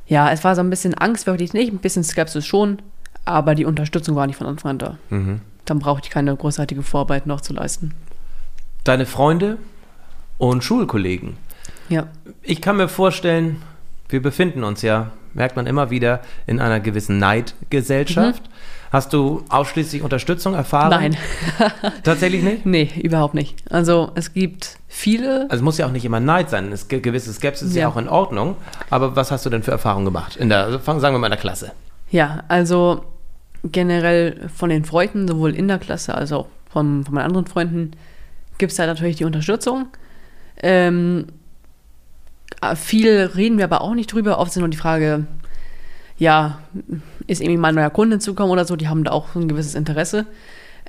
[0.07, 2.79] ja, es war so ein bisschen Angst wirklich nicht, ein bisschen Skepsis schon,
[3.25, 4.99] aber die Unterstützung war nicht von Anfang an da.
[5.11, 5.41] Mhm.
[5.65, 7.95] Dann brauchte ich keine großartige Vorarbeit noch zu leisten.
[8.85, 9.59] Deine Freunde
[10.39, 11.37] und Schulkollegen.
[11.89, 12.07] Ja.
[12.43, 13.63] Ich kann mir vorstellen,
[14.09, 18.43] wir befinden uns ja, merkt man immer wieder, in einer gewissen Neidgesellschaft.
[18.91, 20.91] Hast du ausschließlich Unterstützung erfahren?
[20.91, 21.17] Nein,
[22.05, 22.67] Tatsächlich nicht?
[22.67, 23.57] nee, überhaupt nicht.
[23.73, 26.71] Also es gibt viele, Also es muss ja auch nicht immer Neid sein.
[26.73, 27.83] Es gibt gewisse Skepsis ist ja.
[27.83, 27.89] Ja.
[27.89, 28.57] auch in Ordnung.
[28.91, 30.37] Aber was hast du denn für Erfahrungen gemacht?
[30.37, 31.73] In der, sagen wir mal in der Klasse.
[32.11, 33.05] ja, also
[33.65, 37.93] generell von den Freunden, sowohl in der Klasse als auch von, von meinen anderen Freunden,
[38.59, 39.89] gibt es da natürlich die Unterstützung.
[40.63, 41.27] Ähm,
[42.61, 44.39] äh, viel reden wir aber auch nicht drüber.
[44.39, 45.27] Oft sind nur die Frage,
[46.19, 46.59] ja,
[47.27, 49.75] ist irgendwie mal ein neuer Kunde hinzukommen oder so, die haben da auch ein gewisses
[49.75, 50.27] Interesse.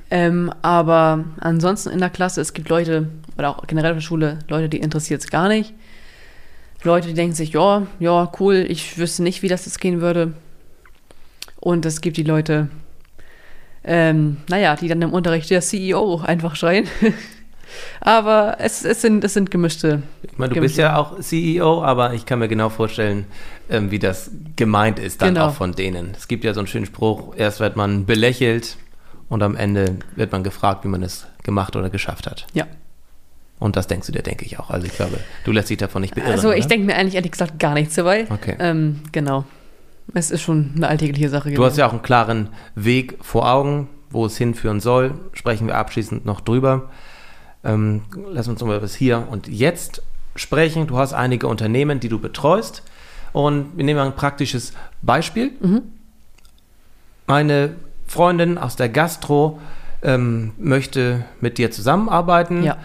[0.09, 4.39] Ähm, aber ansonsten in der Klasse, es gibt Leute, oder auch generell auf der Schule,
[4.47, 5.73] Leute, die interessiert es gar nicht.
[6.83, 10.33] Leute, die denken sich, ja, ja, cool, ich wüsste nicht, wie das jetzt gehen würde.
[11.63, 12.67] Und es gibt die Leute,
[13.85, 16.87] ähm, naja, die dann im Unterricht der CEO einfach schreien.
[18.01, 20.03] aber es, es, sind, es sind gemischte.
[20.23, 23.25] Ich meine, du gemischte- bist ja auch CEO, aber ich kann mir genau vorstellen,
[23.69, 25.47] ähm, wie das gemeint ist dann Genau.
[25.47, 26.11] auch von denen.
[26.17, 28.75] Es gibt ja so einen schönen Spruch, erst wird man belächelt
[29.29, 32.45] und am Ende wird man gefragt, wie man es gemacht oder geschafft hat.
[32.53, 32.67] Ja.
[33.59, 34.69] Und das denkst du dir, denke ich auch.
[34.69, 36.31] Also ich glaube, du lässt dich davon nicht beirren.
[36.33, 38.25] Also ich denke mir eigentlich ehrlich gesagt gar nichts dabei.
[38.29, 38.57] Okay.
[38.59, 39.45] Ähm, genau.
[40.13, 41.51] Es ist schon eine alltägliche Sache.
[41.51, 45.13] Du hast ja auch einen klaren Weg vor Augen, wo es hinführen soll.
[45.33, 46.89] Sprechen wir abschließend noch drüber.
[47.63, 50.03] Ähm, lass uns mal über das Hier und Jetzt
[50.35, 50.87] sprechen.
[50.87, 52.83] Du hast einige Unternehmen, die du betreust.
[53.31, 55.51] Und wir nehmen mal ein praktisches Beispiel.
[57.25, 59.59] Meine Freundin aus der Gastro
[60.03, 62.63] ähm, möchte mit dir zusammenarbeiten.
[62.63, 62.77] Ja.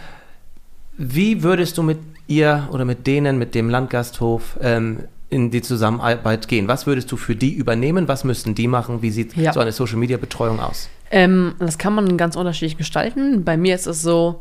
[0.97, 5.01] Wie würdest du mit ihr oder mit denen, mit dem Landgasthof ähm,
[5.31, 6.69] in die Zusammenarbeit gehen?
[6.69, 8.09] Was würdest du für die übernehmen?
[8.09, 9.03] Was müssten die machen?
[9.03, 9.53] Wie sieht Ja.
[9.53, 10.89] so eine Social-Media-Betreuung aus?
[11.11, 13.45] Ähm, das kann man ganz unterschiedlich gestalten.
[13.45, 14.41] Bei mir ist es so,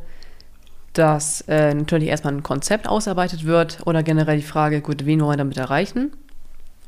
[0.93, 5.31] dass äh, natürlich erstmal ein Konzept ausarbeitet wird oder generell die Frage, gut, wen wollen
[5.33, 6.11] wir damit erreichen?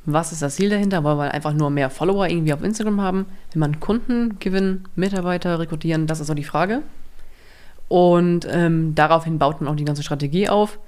[0.06, 1.04] Was ist das Ziel dahinter?
[1.04, 3.26] Wollen wir einfach nur mehr Follower irgendwie auf Instagram haben?
[3.52, 6.08] Will man Kunden gewinnen, Mitarbeiter rekrutieren?
[6.08, 6.82] Das ist so die Frage.
[7.90, 10.80] Und ähm, daraufhin baut man auch die ganze Strategie auf.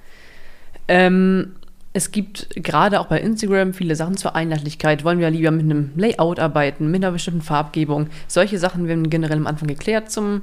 [0.88, 1.56] Ähm,
[1.94, 5.04] es gibt gerade auch bei Instagram viele Sachen zur Einheitlichkeit.
[5.04, 8.08] Wollen wir lieber mit einem Layout arbeiten, mit einer bestimmten Farbgebung?
[8.28, 10.42] Solche Sachen werden generell am Anfang geklärt zum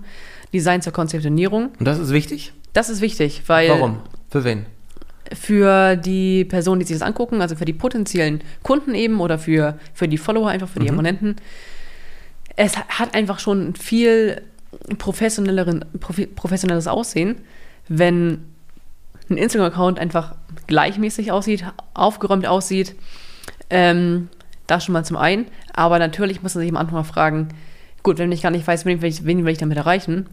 [0.53, 1.69] Design, zur Konzeptionierung.
[1.79, 2.53] Und das ist wichtig?
[2.73, 3.69] Das ist wichtig, weil.
[3.69, 3.99] Warum?
[4.29, 4.67] Für wen?
[5.33, 9.77] Für die Personen, die sich das angucken, also für die potenziellen Kunden eben oder für,
[9.93, 10.93] für die Follower, einfach für die Mhm.
[10.93, 11.35] Abonnenten.
[12.55, 14.41] Es hat einfach schon viel
[14.97, 15.85] professionelleren,
[16.35, 17.37] professionelles Aussehen,
[17.87, 18.43] wenn
[19.29, 20.35] ein Instagram-Account einfach
[20.69, 22.95] gleichmäßig aussieht, aufgeräumt aussieht.
[23.69, 24.29] Ähm,
[24.67, 25.47] das schon mal zum einen.
[25.73, 27.49] Aber natürlich muss man sich am Anfang mal fragen,
[28.03, 30.27] gut, wenn ich gar nicht weiß, wen will ich, wen will ich damit erreichen,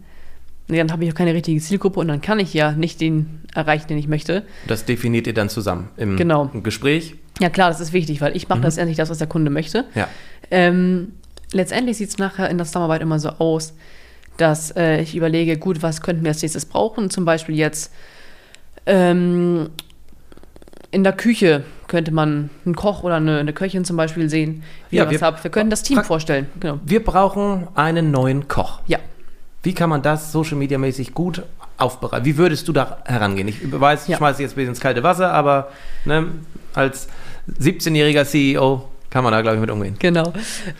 [0.68, 3.88] dann habe ich auch keine richtige Zielgruppe und dann kann ich ja nicht den erreichen,
[3.88, 4.44] den ich möchte.
[4.66, 6.50] Das definiert ihr dann zusammen im, Genau.
[6.62, 7.14] Gespräch.
[7.40, 9.84] Ja klar, das ist wichtig, weil ich mache letztendlich das, was der Kunde möchte.
[9.94, 10.08] Ja.
[10.50, 11.12] Ähm,
[11.52, 13.74] letztendlich sieht es nachher in der Zusammenarbeit immer so aus,
[14.36, 17.10] dass äh, ich überlege, gut, was könnten wir als nächstes brauchen?
[17.10, 17.92] Zum Beispiel jetzt
[18.86, 19.70] ähm,
[20.96, 24.96] in der Küche könnte man einen Koch oder eine, eine Köchin zum Beispiel sehen, wie
[24.96, 25.44] Ja, wir- habt.
[25.44, 26.46] Wir können das Team vorstellen.
[26.58, 26.80] Genau.
[26.86, 28.80] Wir brauchen einen neuen Koch.
[28.86, 28.98] Ja.
[29.62, 31.42] Wie kann man das social media mäßig gut
[31.76, 32.24] aufbereiten?
[32.24, 33.46] Wie würdest du da herangehen?
[33.48, 34.16] Ich weiß, ich Ja.
[34.16, 35.68] schmeiße jetzt ein bisschen ins kalte Wasser, aber
[36.06, 36.28] ne,
[36.74, 37.08] als
[37.60, 39.96] 17-jähriger CEO kann man da, glaube ich, mit umgehen.
[39.98, 40.32] Genau.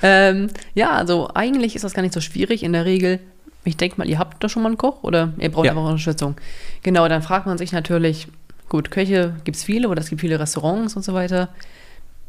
[0.02, 2.62] Ähm, ja, also eigentlich ist das gar nicht so schwierig.
[2.62, 3.20] In der Regel,
[3.64, 5.72] ich denke mal, ihr habt da schon mal einen Koch oder ihr braucht Ja.
[5.72, 6.37] einfach Unterstützung.
[6.83, 8.29] Genau, dann fragt man sich natürlich,
[8.68, 11.48] gut, Köche gibt es viele oder es gibt viele Restaurants und so weiter.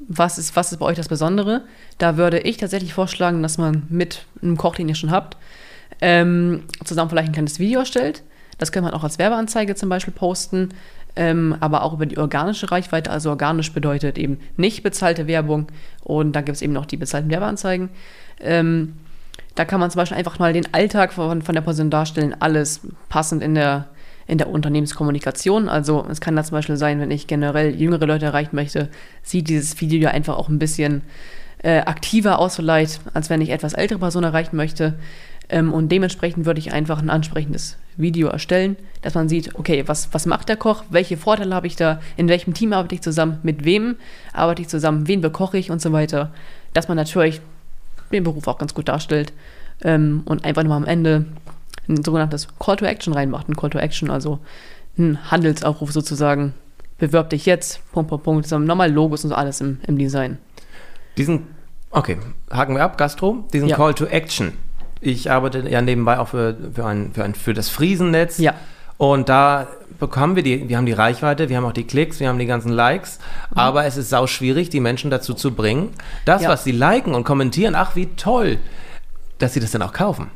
[0.08, 1.64] Was ist, was ist bei euch das Besondere?
[1.98, 5.38] Da würde ich tatsächlich vorschlagen, dass man mit einem Koch, den ihr schon habt,
[6.02, 8.24] ähm, zusammen vielleicht ein kleines Video erstellt.
[8.60, 10.70] Das kann man auch als Werbeanzeige zum Beispiel posten,
[11.16, 13.10] ähm, aber auch über die organische Reichweite.
[13.10, 15.68] Also organisch bedeutet eben nicht bezahlte Werbung
[16.04, 17.90] und dann gibt es eben noch die bezahlten Werbeanzeigen.
[18.40, 18.94] Ähm,
[19.56, 22.82] da kann man zum Beispiel einfach mal den Alltag von, von der Person darstellen, alles
[23.10, 23.88] passend in der,
[24.28, 25.70] in der Unternehmenskommunikation.
[25.70, 28.90] Also es kann da zum Beispiel sein, wenn ich generell jüngere Leute erreichen möchte,
[29.24, 31.02] sieht dieses Video ja einfach auch ein bisschen
[31.64, 34.96] äh, aktiver aus vielleicht, als wenn ich etwas ältere Personen erreichen möchte.
[35.50, 40.14] Ähm, und dementsprechend würde ich einfach ein ansprechendes Video erstellen, dass man sieht, okay, was,
[40.14, 43.40] was macht der Koch, welche Vorteile habe ich da, in welchem Team arbeite ich zusammen,
[43.44, 43.96] mit wem
[44.34, 46.32] arbeite ich zusammen, wen bekoche ich und so weiter.
[46.74, 47.42] Dass man natürlich
[48.12, 49.34] den Beruf auch ganz gut darstellt
[49.84, 51.26] ähm, und einfach nur am Ende
[51.88, 53.48] ein sogenanntes Call to Action reinmacht.
[53.50, 54.40] Ein Call to Action, also
[54.98, 56.54] ein Handelsaufruf sozusagen.
[56.98, 58.52] Bewirb dich jetzt, Punkt, Punkt, Punkt.
[58.52, 60.40] Nochmal Logos und so alles im, im Design.
[61.18, 61.48] Diesen,
[61.92, 62.18] okay,
[62.52, 63.76] haken wir ab, Gastro, diesen Ja.
[63.76, 64.54] Call to Action.
[65.00, 68.40] Ich arbeite ja nebenbei auch für, für, ein, für, ein, für das Friesennetz.
[68.40, 68.54] Ja.
[68.98, 69.68] Und da
[70.00, 72.48] bekommen wir die, wir haben die Reichweite, wir haben auch die Klicks, wir haben die
[72.48, 73.20] ganzen Likes,
[73.54, 75.92] aber es ist sau schwierig, die Menschen dazu zu bringen,
[76.26, 76.46] das, Mhm.
[76.46, 76.50] Ja.
[76.50, 78.58] was sie liken und kommentieren, ach wie toll,
[79.38, 80.32] dass sie das dann auch kaufen.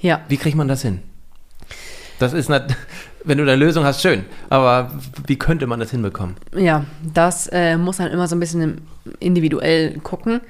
[0.00, 0.20] Ja.
[0.28, 1.00] Wie kriegt man das hin?
[2.18, 2.64] Das ist nicht,
[3.24, 4.90] wenn du eine Lösung hast, schön, aber
[5.26, 6.36] wie könnte man das hinbekommen?
[6.56, 6.84] Ja,
[7.14, 8.80] das äh, muss man immer so ein bisschen
[9.20, 10.40] individuell gucken.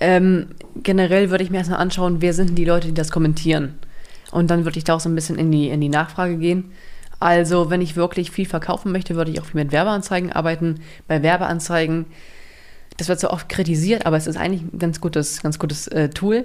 [0.00, 0.48] Ähm,
[0.82, 3.78] generell würde ich mir erstmal anschauen, wer sind die Leute, die das kommentieren.
[4.30, 6.72] Und dann würde ich da auch so ein bisschen in die, in die Nachfrage gehen.
[7.18, 10.80] Also, wenn ich wirklich viel verkaufen möchte, würde ich auch viel mit Werbeanzeigen arbeiten.
[11.08, 12.04] Bei Werbeanzeigen,
[12.98, 16.10] das wird so oft kritisiert, aber es ist eigentlich ein ganz gutes, ganz gutes äh,
[16.10, 16.44] Tool.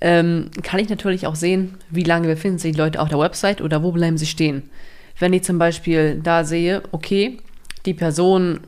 [0.00, 3.60] Ähm, kann ich natürlich auch sehen, wie lange befinden sich die Leute auf der Website
[3.60, 4.70] oder wo bleiben sie stehen.
[5.18, 7.38] Wenn ich zum Beispiel da sehe, okay,
[7.84, 8.60] die Person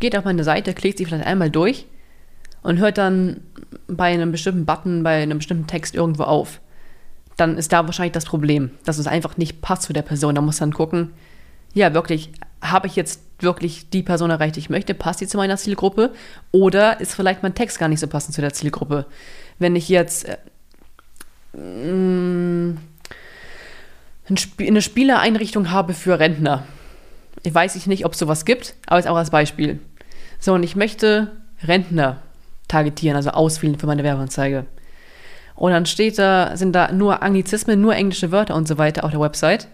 [0.00, 1.86] geht auf meine Seite, klickt sie vielleicht einmal durch
[2.62, 3.40] und hört dann
[3.88, 6.60] bei einem bestimmten Button, bei einem bestimmten Text irgendwo auf,
[7.36, 10.34] dann ist da wahrscheinlich das Problem, dass es einfach nicht passt zu der Person.
[10.34, 11.10] Da muss dann gucken,
[11.74, 14.94] ja, wirklich, habe ich jetzt wirklich die Person erreicht, die ich möchte?
[14.94, 16.12] Passt die zu meiner Zielgruppe?
[16.52, 19.06] Oder ist vielleicht mein Text gar nicht so passend zu der Zielgruppe?
[19.62, 20.36] Wenn ich jetzt äh,
[21.56, 22.76] mh,
[24.36, 26.64] Sp- eine Spieleeinrichtung habe für Rentner,
[27.42, 29.80] ich weiß ich nicht, ob es sowas gibt, aber jetzt auch als Beispiel.
[30.38, 31.32] So, und ich möchte
[31.64, 32.18] Rentner
[32.68, 34.66] targetieren, also auswählen für meine Werbeanzeige.
[35.54, 39.10] Und dann steht da, sind da nur Anglizismen, nur englische Wörter und so weiter auf
[39.10, 39.68] der Website.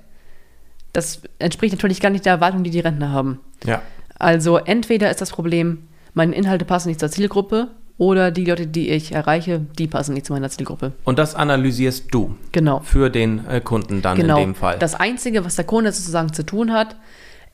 [0.92, 3.40] Das entspricht natürlich gar nicht der Erwartung, die die Rentner haben.
[3.64, 3.82] Ja.
[4.18, 7.68] Also entweder ist das Problem, meine Inhalte passen nicht zur Zielgruppe
[7.98, 10.92] oder die Leute, die ich erreiche, die passen nicht zu meiner Zielgruppe.
[11.04, 12.80] Und das analysierst du Genau.
[12.80, 14.38] für den äh, Kunden dann genau.
[14.38, 14.78] in dem Fall.
[14.78, 16.94] Das Einzige, was der Kunde sozusagen zu tun hat,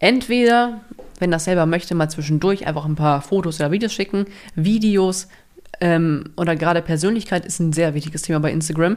[0.01, 0.81] entweder,
[1.19, 5.29] wenn er selber möchte, mal zwischendurch einfach ein paar Fotos oder Videos schicken, Videos
[5.81, 8.97] ähm, oder gerade Persönlichkeit ist ein sehr wichtiges Thema bei Instagram.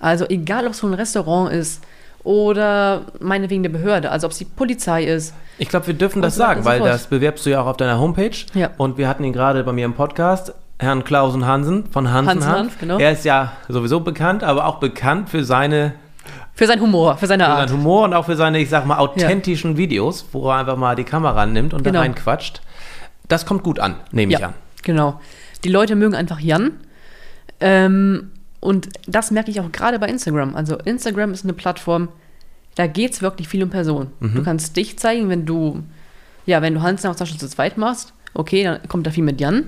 [0.00, 1.82] Also egal, ob es so ein Restaurant ist
[2.24, 5.34] oder meinetwegen eine Behörde, also ob es die Polizei ist.
[5.58, 7.98] Ich glaube, wir dürfen das sagen, so weil das bewerbst du ja auch auf deiner
[7.98, 8.36] Homepage.
[8.54, 8.70] Ja.
[8.78, 12.48] Und wir hatten ihn gerade bei mir im Podcast, Herrn Klausen Hansen von Hansen Hansen
[12.50, 12.58] Hanf.
[12.58, 12.98] Hanf, genau.
[12.98, 15.94] Er ist ja sowieso bekannt, aber auch bekannt für seine
[16.54, 17.68] Für seinen Humor, für seine Für Art.
[17.68, 20.94] seinen Humor und auch für seine, ich sag mal, authentischen Videos, wo er einfach mal
[20.96, 21.94] die Kamera nimmt und Genau.
[21.94, 22.60] da reinquatscht.
[23.28, 24.54] Das kommt gut an, nehme ich Ja, an.
[24.82, 25.20] genau.
[25.64, 26.72] Die Leute mögen einfach Jan.
[27.60, 30.54] Ähm, und das merke ich auch gerade bei Instagram.
[30.54, 32.08] Also Instagram ist eine Plattform,
[32.76, 34.10] da geht es wirklich viel um Personen.
[34.20, 34.34] Mhm.
[34.36, 35.82] Du kannst dich zeigen, wenn du,
[36.46, 39.40] ja, wenn du Hans zum Beispiel zu zweit machst, okay, dann kommt da viel mit
[39.40, 39.64] Jan.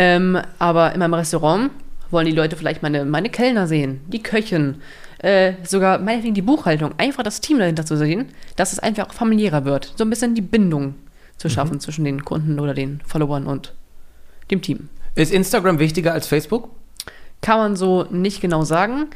[0.00, 1.72] Ähm, aber in meinem Restaurant
[2.12, 4.76] wollen die Leute vielleicht meine, meine Kellner sehen, die Köchin,
[5.18, 9.64] äh, sogar meinetwegen die Buchhaltung, einfach das Team dahinter zu sehen, dass es einfach familiärer
[9.64, 9.92] wird.
[9.96, 10.94] So ein bisschen die Bindung
[11.36, 13.74] zu schaffen zwischen den Kunden oder den Followern und
[14.52, 14.88] dem Team.
[15.16, 16.70] Ist Instagram wichtiger als Facebook?
[17.40, 19.08] Kann man so nicht genau sagen.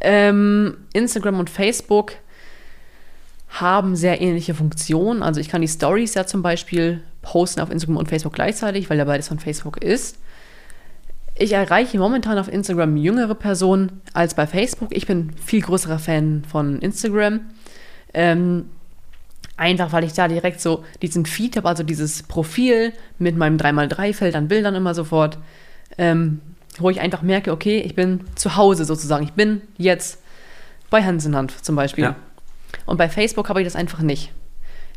[0.00, 2.14] Ähm, Instagram und Facebook
[3.50, 5.22] haben sehr ähnliche Funktionen.
[5.22, 8.98] Also ich kann die Stories ja zum Beispiel posten auf Instagram und Facebook gleichzeitig, weil
[8.98, 10.18] ja beides von Facebook ist.
[11.36, 14.96] Ich erreiche momentan auf Instagram jüngere Personen als bei Facebook.
[14.96, 17.40] Ich bin viel größerer Fan von Instagram.
[18.12, 18.66] Ähm,
[19.56, 24.36] einfach weil ich da direkt so diesen Feed habe, also dieses Profil mit meinem 3x3-Feld
[24.36, 25.38] an Bildern immer sofort,
[25.98, 26.40] ähm,
[26.78, 29.24] wo ich einfach merke, okay, ich bin zu Hause sozusagen.
[29.24, 30.20] Ich bin jetzt
[30.90, 32.04] bei Hans in Hand zum Beispiel.
[32.04, 32.16] Ja.
[32.86, 34.32] Und bei Facebook habe ich das einfach nicht.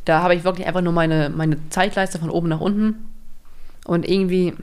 [0.08, 3.10] Da habe ich wirklich einfach nur meine, meine Zeitleiste von oben nach unten.
[3.86, 4.54] Und irgendwie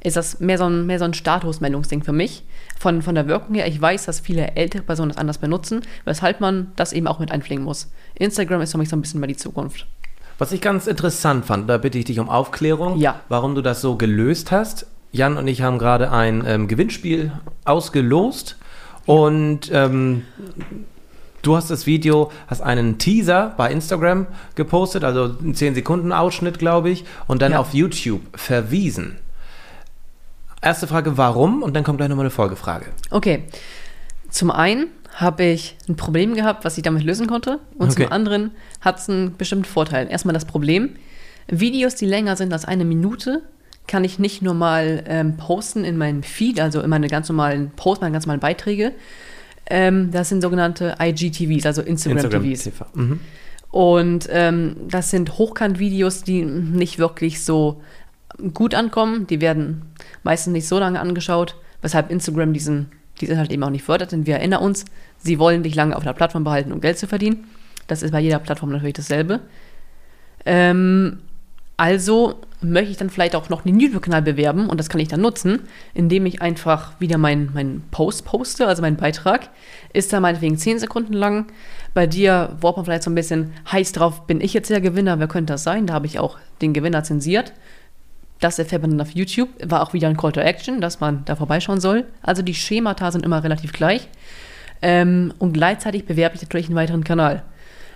[0.00, 2.44] ist das mehr so ein, mehr so ein Statusmeldungsding für mich.
[2.78, 6.40] Von, von der Wirkung her, ich weiß, dass viele ältere Personen das anders benutzen, weshalb
[6.40, 7.90] man das eben auch mit einpflegen muss.
[8.14, 9.86] Instagram ist für mich so ein bisschen mal die Zukunft.
[10.38, 13.20] Was ich ganz interessant fand, da bitte ich dich um Aufklärung, Ja.
[13.28, 14.86] warum du das so gelöst hast.
[15.10, 17.32] Jan und ich haben gerade ein ähm, Gewinnspiel
[17.64, 18.56] ausgelost
[19.06, 20.22] und ähm,
[21.42, 26.58] du hast das Video, hast einen Teaser bei Instagram gepostet, also einen 10 Sekunden Ausschnitt,
[26.58, 27.58] glaube ich, und dann Ja.
[27.58, 29.16] auf YouTube verwiesen.
[30.62, 31.62] Erste Frage, warum?
[31.62, 32.86] Und dann kommt gleich nochmal eine Folgefrage.
[33.10, 33.44] Okay.
[34.30, 37.60] Zum einen habe ich ein Problem gehabt, was ich damit lösen konnte.
[37.78, 38.04] Und Okay.
[38.04, 40.10] zum anderen hat es einen bestimmten Vorteil.
[40.10, 40.96] Erstmal das Problem,
[41.48, 43.42] Videos, die länger sind als eine Minute,
[43.86, 47.70] kann ich nicht nur mal ähm, posten in meinem Feed, also in meine ganz normalen
[47.76, 48.92] Posts, meine ganz normalen Beiträge.
[49.68, 52.64] Ähm, das sind sogenannte IGTVs, also Instagram-TVs.
[52.64, 52.86] TV.
[52.94, 53.20] Mhm.
[53.70, 57.82] Und ähm, das sind Hochkant-Videos, die nicht wirklich so
[58.54, 59.26] gut ankommen.
[59.26, 59.82] Die werden
[60.22, 62.86] meistens nicht so lange angeschaut, weshalb Instagram diesen,
[63.20, 64.12] diesen halt eben auch nicht fördert.
[64.12, 64.84] Denn wir erinnern uns,
[65.18, 67.44] sie wollen dich lange auf der Plattform behalten, um Geld zu verdienen.
[67.86, 69.40] Das ist bei jeder Plattform natürlich dasselbe.
[70.44, 71.18] Ähm,
[71.76, 75.20] also möchte ich dann vielleicht auch noch den YouTube-Kanal bewerben und das kann ich dann
[75.20, 75.60] nutzen,
[75.94, 79.48] indem ich einfach wieder meinen mein Post poste, also meinen Beitrag.
[79.92, 81.46] Ist da meinetwegen 10 Sekunden lang.
[81.94, 85.18] Bei dir wurde man vielleicht so ein bisschen heiß drauf, bin ich jetzt der Gewinner,
[85.18, 85.86] wer könnte das sein?
[85.86, 87.52] Da habe ich auch den Gewinner zensiert.
[88.40, 89.48] Das erfährt man dann auf YouTube.
[89.64, 92.04] War auch wieder ein Call to Action, dass man da vorbeischauen soll.
[92.22, 94.08] Also die Schemata sind immer relativ gleich.
[94.82, 97.42] Ähm, und gleichzeitig bewerbe ich natürlich einen weiteren Kanal.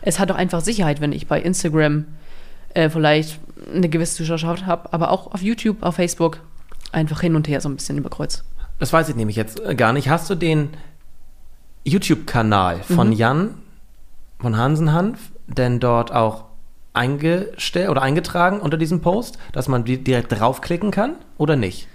[0.03, 2.07] Es hat auch einfach Sicherheit, wenn ich bei Instagram
[2.75, 3.39] äh, vielleicht
[3.75, 6.41] eine gewisse Zuschauerschaft habe, aber auch auf YouTube, auf Facebook
[6.93, 8.43] einfach hin und her so ein bisschen über Kreuz.
[8.79, 10.09] Das weiß ich nämlich jetzt äh, gar nicht.
[10.09, 10.71] Hast du den
[11.85, 13.13] YouTube-Kanal von Mhm.
[13.15, 13.55] Jan
[14.41, 16.45] von Hansenhanf denn dort auch
[16.93, 21.87] eingestellt oder eingetragen unter diesem Post, dass man di- direkt draufklicken kann oder nicht?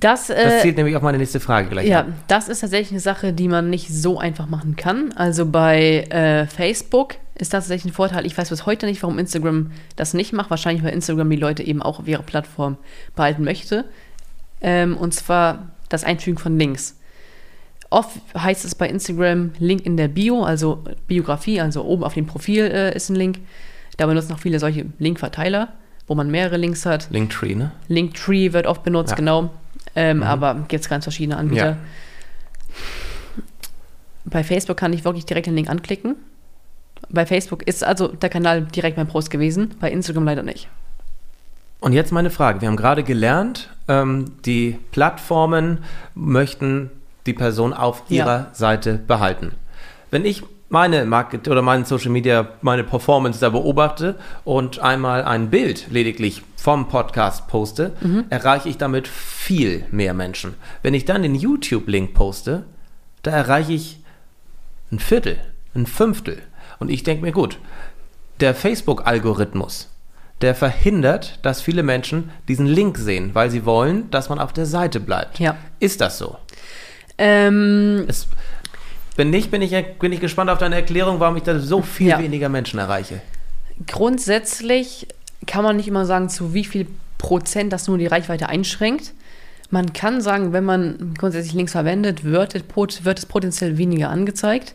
[0.00, 2.06] Das, Das äh, zielt nämlich auf meine nächste Frage gleich ja, ab.
[2.28, 5.12] das ist tatsächlich eine Sache, die man nicht so einfach machen kann.
[5.12, 8.24] Also bei äh, Facebook ist das tatsächlich ein Vorteil.
[8.26, 10.50] Ich weiß bis heute nicht, warum Instagram das nicht macht.
[10.50, 12.76] Wahrscheinlich, weil Instagram die Leute eben auch auf ihrer Plattform
[13.14, 13.84] behalten möchte.
[14.60, 16.96] Ähm, und zwar das Einfügen von Links.
[17.90, 22.26] Oft heißt es bei Instagram Link in der Bio, also Biografie, also oben auf dem
[22.26, 23.38] Profil äh, ist ein Link.
[23.96, 25.68] Da benutzen auch viele solche Linkverteiler,
[26.06, 27.08] wo man mehrere Links hat.
[27.10, 27.70] Linktree, ne?
[27.88, 29.16] Linktree wird oft benutzt, Ja.
[29.16, 29.50] genau.
[29.94, 31.70] Ähm, Aber gibt es ganz verschiedene Anbieter.
[31.70, 31.76] Ja.
[34.24, 36.16] Bei Facebook kann ich wirklich direkt den Link anklicken.
[37.08, 40.68] Bei Facebook ist also der Kanal direkt beim Post gewesen, bei Instagram leider nicht.
[41.80, 42.60] Und jetzt meine Frage.
[42.60, 46.90] Wir haben gerade gelernt, ähm, die Plattformen möchten
[47.26, 48.24] die Person auf Ja.
[48.24, 49.52] ihrer Seite behalten.
[50.10, 55.48] Wenn ich meine Market oder meine Social Media, meine Performance da beobachte und einmal ein
[55.50, 57.92] Bild lediglich vom Podcast poste,
[58.30, 60.54] erreiche ich damit viel mehr Menschen.
[60.82, 62.64] Wenn ich dann den YouTube-Link poste,
[63.22, 63.98] da erreiche ich
[64.90, 65.38] ein Viertel,
[65.74, 66.38] ein Fünftel.
[66.78, 67.58] Und ich denke mir, gut,
[68.40, 69.88] der Facebook-Algorithmus,
[70.42, 74.66] der verhindert, dass viele Menschen diesen Link sehen, weil sie wollen, dass man auf der
[74.66, 75.38] Seite bleibt.
[75.38, 75.56] Ja.
[75.80, 76.36] Ist das so?
[77.18, 78.26] Ähm, Es,
[79.16, 82.08] wenn nicht, bin ich, bin ich gespannt auf deine Erklärung, warum ich da so viel
[82.08, 82.18] Ja.
[82.18, 83.22] weniger Menschen erreiche.
[83.86, 85.06] grundsätzlich
[85.46, 86.86] kann man nicht immer sagen, zu wie viel
[87.18, 89.12] Prozent das nur die Reichweite einschränkt.
[89.70, 94.74] Man kann sagen, wenn man grundsätzlich Links verwendet, wird, wird es potenziell weniger angezeigt.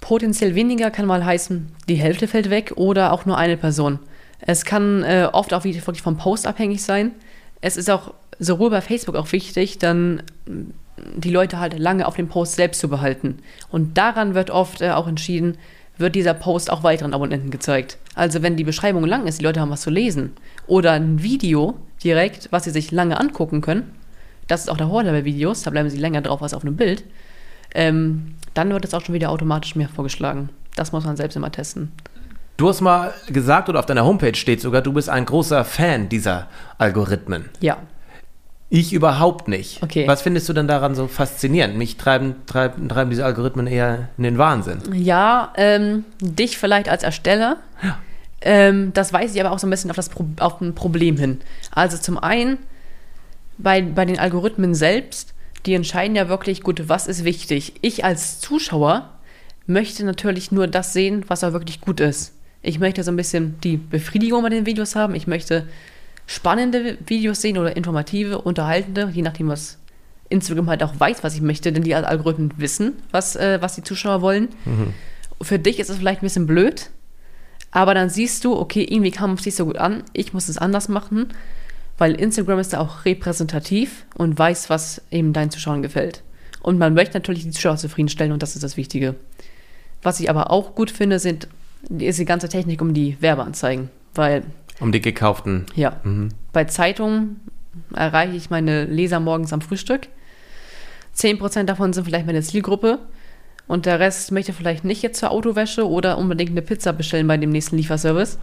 [0.00, 3.98] Potenziell weniger kann mal heißen, die Hälfte fällt weg oder auch nur eine Person.
[4.40, 7.12] Es kann äh, oft auch wirklich vom Post abhängig sein.
[7.60, 10.22] Es ist auch sowohl bei Facebook auch wichtig, dann
[11.16, 13.38] die Leute halt lange auf dem Post selbst zu behalten.
[13.70, 15.58] Und daran wird oft äh, auch entschieden,
[15.98, 17.98] wird dieser Post auch weiteren Abonnenten gezeigt.
[18.14, 20.32] Also wenn die Beschreibung lang ist, die Leute haben was zu lesen
[20.66, 23.94] oder ein Video direkt, was sie sich lange angucken können,
[24.46, 26.76] das ist auch der Vorteil bei Videos, da bleiben sie länger drauf als auf einem
[26.76, 27.04] Bild,
[27.74, 30.50] ähm, dann wird es auch schon wieder automatisch mehr vorgeschlagen.
[30.76, 31.92] Das muss man selbst immer testen.
[32.56, 36.08] Du hast mal gesagt oder auf deiner Homepage steht sogar, du bist ein großer Fan
[36.08, 36.46] dieser
[36.78, 37.48] Algorithmen.
[37.60, 37.78] Ja.
[38.68, 39.82] Ich überhaupt nicht.
[39.82, 40.06] Okay.
[40.06, 41.76] Was findest du denn daran so faszinierend?
[41.76, 44.78] Mich treiben, treiben, treiben diese Algorithmen eher in den Wahnsinn.
[44.92, 47.56] Ja, ähm, dich vielleicht als Ersteller.
[47.82, 47.98] Ja.
[48.42, 51.16] Ähm, das weise ich aber auch so ein bisschen auf, das Pro auf ein Problem
[51.16, 51.40] hin.
[51.72, 52.58] Also zum einen
[53.58, 55.34] bei, bei den Algorithmen selbst,
[55.66, 57.74] die entscheiden ja wirklich, gut, was ist wichtig.
[57.82, 59.10] Ich als Zuschauer
[59.66, 62.32] möchte natürlich nur das sehen, was auch wirklich gut ist.
[62.62, 65.14] Ich möchte so ein bisschen die Befriedigung bei den Videos haben.
[65.14, 65.66] Ich möchte
[66.26, 69.78] spannende Videos sehen oder informative, unterhaltende, je nachdem, was
[70.28, 73.82] Instagram halt auch weiß, was ich möchte, denn die Algorithmen wissen, was, äh, was die
[73.82, 74.48] Zuschauer wollen.
[74.64, 74.94] Mhm.
[75.42, 76.90] Für dich ist es vielleicht ein bisschen blöd,
[77.72, 80.58] aber dann siehst du, okay, irgendwie kam es nicht so gut an, ich muss es
[80.58, 81.28] anders machen,
[82.00, 86.22] weil Instagram ist da auch repräsentativ und weiß, was eben deinen Zuschauern gefällt.
[86.62, 89.16] Und man möchte natürlich die Zuschauer zufriedenstellen und das ist das Wichtige.
[90.02, 91.46] Was ich aber auch gut finde, sind,
[91.90, 94.44] ist die ganze Technik um die Werbeanzeigen, weil
[94.80, 95.66] um die gekauften.
[95.74, 96.00] Ja.
[96.02, 96.30] Mhm.
[96.54, 97.38] Bei Zeitungen
[97.94, 100.08] erreiche ich meine Leser morgens am Frühstück.
[101.14, 102.98] 10% davon sind vielleicht meine Zielgruppe.
[103.66, 107.36] Und der Rest möchte vielleicht nicht jetzt zur Autowäsche oder unbedingt eine Pizza bestellen bei
[107.36, 108.38] dem nächsten Lieferservice.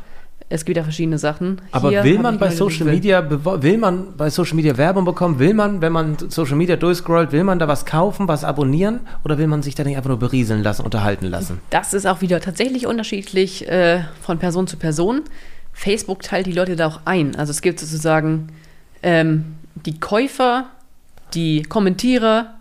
[0.50, 1.62] Es gibt ja verschiedene Sachen.
[1.72, 5.40] Aber Hier will man bei Social Media will man bei Social Media Werbung bekommen?
[5.40, 9.38] Will man, wenn man Social Media durchscrollt, will man da was kaufen, was abonnieren oder
[9.38, 11.60] will man sich da nicht einfach nur berieseln lassen, unterhalten lassen?
[11.70, 15.24] Das ist auch wieder tatsächlich unterschiedlich äh, von Person zu Person.
[15.74, 17.36] Facebook teilt die Leute da auch ein.
[17.36, 18.48] Also es gibt sozusagen
[19.04, 20.68] ähm, die Käufer,
[21.34, 22.54] die Kommentierer,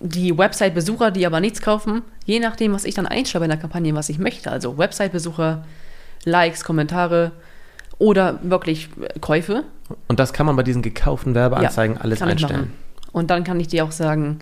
[0.00, 3.94] die Website-Besucher, die aber nichts kaufen, je nachdem, was ich dann einschreibe in der Kampagne,
[3.94, 4.50] was ich möchte.
[4.50, 5.64] Also Website-Besucher,
[6.24, 7.32] Likes, Kommentare
[7.98, 8.88] oder wirklich
[9.20, 9.64] Käufe.
[10.08, 12.72] Und das kann man bei diesen gekauften Werbeanzeigen ja, alles einstellen.
[13.12, 14.38] Und dann kann ich dir auch sagen,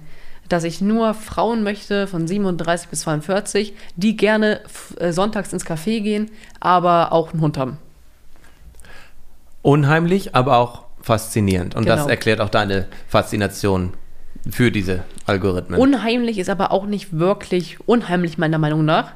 [0.49, 4.61] dass ich nur Frauen möchte von 37 bis 42, die gerne
[4.99, 7.79] äh, sonntags ins Café gehen, aber auch einen Hund haben.
[9.63, 11.75] Unheimlich, aber auch faszinierend.
[11.75, 11.97] Und genau.
[11.97, 13.95] das erklärt auch deine Faszination
[14.51, 15.79] für diese Algorithmen.
[15.79, 19.13] Unheimlich ist aber auch nicht wirklich unheimlich, meiner Meinung nach.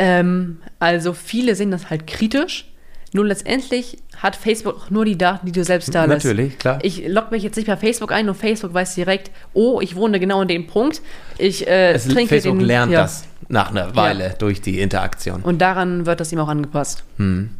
[0.00, 2.66] Ähm, also viele sehen das halt kritisch
[3.12, 6.26] nur letztendlich hat Facebook auch nur die Daten, die du selbst da lässt.
[6.26, 6.78] Natürlich, klar.
[6.82, 10.20] Ich logge mich jetzt nicht bei Facebook ein und Facebook weiß direkt, oh, ich wohne
[10.20, 11.00] genau an dem Punkt.
[11.38, 13.02] Ich äh, es, trinke Facebook den, lernt ja.
[13.02, 14.32] das nach einer Weile ja.
[14.34, 15.42] durch die Interaktion.
[15.42, 17.04] Und daran wird das ihm auch angepasst.
[17.16, 17.50] Hm.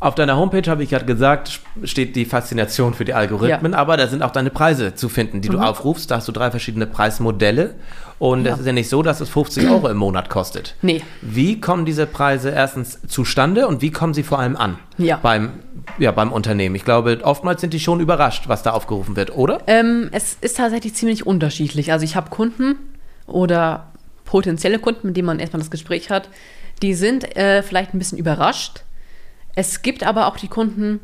[0.00, 3.78] Auf deiner Homepage, habe ich gerade gesagt, steht die Faszination für die Algorithmen, ja.
[3.78, 5.54] aber da sind auch deine Preise zu finden, die mhm.
[5.54, 6.10] du aufrufst.
[6.10, 7.76] Da hast du drei verschiedene Preismodelle.
[8.22, 10.76] Und es ist ja nicht so, dass es 50 Euro im Monat kostet.
[10.80, 11.02] Nee.
[11.22, 15.16] Wie kommen diese Preise erstens zustande und wie kommen sie vor allem an ja.
[15.16, 15.54] beim,
[15.98, 16.76] ja, beim Unternehmen?
[16.76, 19.62] Ich glaube, oftmals sind die schon überrascht, was da aufgerufen wird, oder?
[19.66, 21.90] Ähm, es ist tatsächlich ziemlich unterschiedlich.
[21.90, 22.76] Also ich habe Kunden
[23.26, 23.88] oder
[24.24, 26.28] potenzielle Kunden, mit denen man erstmal das Gespräch hat,
[26.80, 28.82] die sind äh, vielleicht ein bisschen überrascht
[29.54, 31.00] es gibt aber auch die Kunden,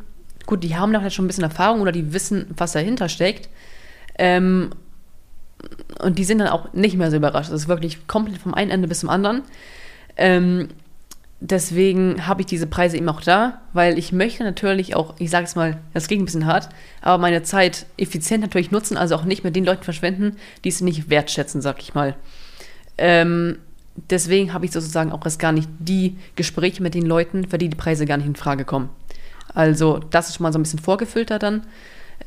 [0.47, 3.49] gut, die haben da vielleicht schon ein bisschen Erfahrung oder die wissen, was dahinter steckt.
[4.19, 4.71] Ähm,
[6.01, 7.51] und die sind dann auch nicht mehr so überrascht.
[7.51, 9.43] Das ist wirklich komplett vom einen Ende bis zum anderen.
[10.17, 10.69] Ähm,
[11.41, 15.45] deswegen habe ich diese Preise eben auch da, weil ich möchte natürlich auch, ich sage
[15.45, 16.69] es mal, das klingt ein bisschen hart,
[17.01, 20.81] aber meine Zeit effizient natürlich nutzen, also auch nicht mit den Leuten verschwenden, die es
[20.81, 22.17] nicht wertschätzen, sag ich mal.
[22.97, 23.59] Ähm,
[24.11, 27.69] deswegen habe ich sozusagen auch erst gar nicht die Gespräche mit den Leuten, für die
[27.69, 28.91] die Preise gar nicht in Frage kommen.
[29.55, 31.63] Also das ist schon mal so ein bisschen vorgefiltert dann,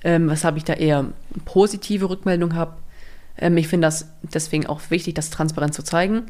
[0.04, 1.06] ähm, weshalb ich da eher
[1.46, 2.74] positive Rückmeldung habe.
[3.42, 6.24] Ähm, ich finde das deswegen auch wichtig, das transparent zu zeigen.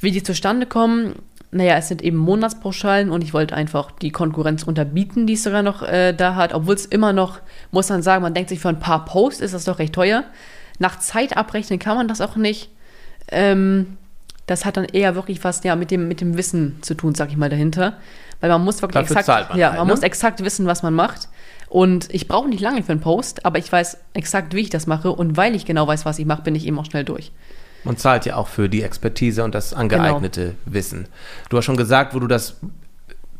[0.00, 1.14] Wie die zustande kommen,
[1.52, 5.62] naja, es sind eben Monatspauschalen und ich wollte einfach die Konkurrenz unterbieten, die es sogar
[5.62, 7.40] noch äh, da hat, obwohl es immer noch,
[7.70, 10.24] muss man sagen, man denkt sich, für ein paar Posts ist das doch recht teuer.
[10.78, 12.70] Nach Zeit abrechnen kann man das auch nicht.
[13.30, 13.98] Ähm,
[14.46, 17.28] das hat dann eher wirklich was ja, mit, dem, mit dem Wissen zu tun, sag
[17.28, 17.98] ich mal, dahinter.
[18.40, 19.92] Weil man muss wirklich Dafür exakt, man ja, halt, man ne?
[19.92, 21.28] muss exakt wissen, was man macht.
[21.72, 24.86] Und ich brauche nicht lange für einen Post, aber ich weiß exakt, wie ich das
[24.86, 25.10] mache.
[25.10, 27.32] Und weil ich genau weiß, was ich mache, bin ich eben auch schnell durch.
[27.84, 30.54] Man zahlt ja auch für die Expertise und das angeeignete genau.
[30.66, 31.08] Wissen.
[31.48, 32.56] Du hast schon gesagt, wo du das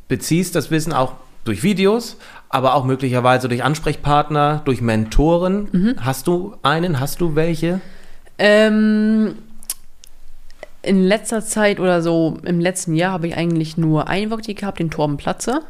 [0.08, 1.12] beziehst, das Wissen auch
[1.44, 2.16] durch Videos,
[2.48, 5.68] aber auch möglicherweise durch Ansprechpartner, durch Mentoren.
[5.70, 5.94] Mhm.
[6.00, 7.00] Hast du einen?
[7.00, 7.82] Hast du welche?
[8.38, 9.34] Ähm,
[10.80, 14.78] in letzter Zeit oder so im letzten Jahr habe ich eigentlich nur einen wirklich gehabt,
[14.78, 15.60] den Torben Platzer.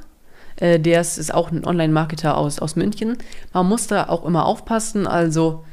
[0.62, 3.18] Äh, der ist, ist auch ein Online-Marketer aus, aus München.
[3.52, 5.08] Man muss da auch immer aufpassen.
[5.08, 5.64] Also,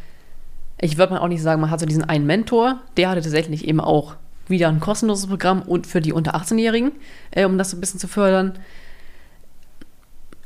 [0.81, 2.79] ich würde mal auch nicht sagen, man hat so diesen einen Mentor.
[2.97, 4.15] Der hatte tatsächlich eben auch
[4.47, 6.93] wieder ein kostenloses Programm und für die unter 18-Jährigen,
[7.29, 8.57] äh, um das so ein bisschen zu fördern.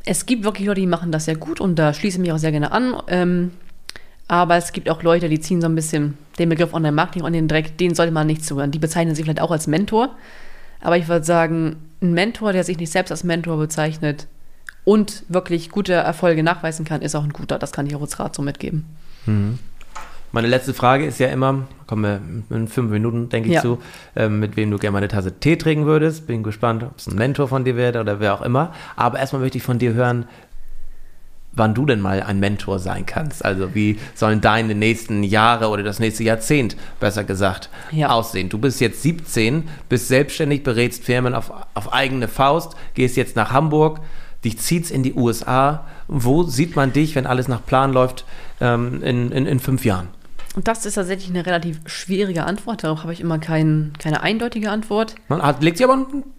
[0.04, 2.38] Es gibt wirklich Leute, die machen das sehr gut und da schließe ich mich auch
[2.38, 3.02] sehr gerne an.
[3.08, 3.52] Ähm,
[4.28, 7.48] aber es gibt auch Leute, die ziehen so ein bisschen den Begriff Online-Marketing und den
[7.48, 8.72] Dreck, denen sollte man nicht zuhören.
[8.72, 10.10] Die bezeichnen sich vielleicht auch als Mentor.
[10.82, 14.28] Aber ich würde sagen, ein Mentor, der sich nicht selbst als Mentor bezeichnet
[14.86, 17.60] und wirklich gute Erfolge nachweisen kann, ist auch ein guter.
[17.60, 18.86] Das kann ich Rat so mitgeben.
[20.32, 22.04] Meine letzte Frage ist ja immer, kommen
[22.50, 23.62] wir in fünf Minuten, denke ich, Ja.
[23.62, 23.82] zu,
[24.16, 26.26] ähm, mit wem du gerne mal eine Tasse Tee trinken würdest.
[26.28, 28.74] Bin gespannt, ob es ein Mentor von dir wird oder wer auch immer.
[28.96, 30.26] Aber erstmal möchte ich von dir hören,
[31.56, 33.46] wann du denn mal ein Mentor sein kannst.
[33.46, 38.10] Also wie sollen deine nächsten Jahre oder das nächste Jahrzehnt, besser gesagt, Ja.
[38.10, 38.50] aussehen?
[38.50, 43.52] Du bist jetzt 17, bist selbstständig, berätst Firmen auf, auf eigene Faust, gehst jetzt nach
[43.52, 44.00] Hamburg,
[44.44, 45.86] dich zieht's in die USA.
[46.08, 48.26] Wo sieht man dich, wenn alles nach Plan läuft,
[48.62, 50.10] ähm, in, in, in fünf Jahren?
[50.56, 52.84] Und das ist tatsächlich eine relativ schwierige Antwort.
[52.84, 55.16] Darauf habe ich immer kein, keine eindeutige Antwort.
[55.28, 55.94] Man hat, legt sich aber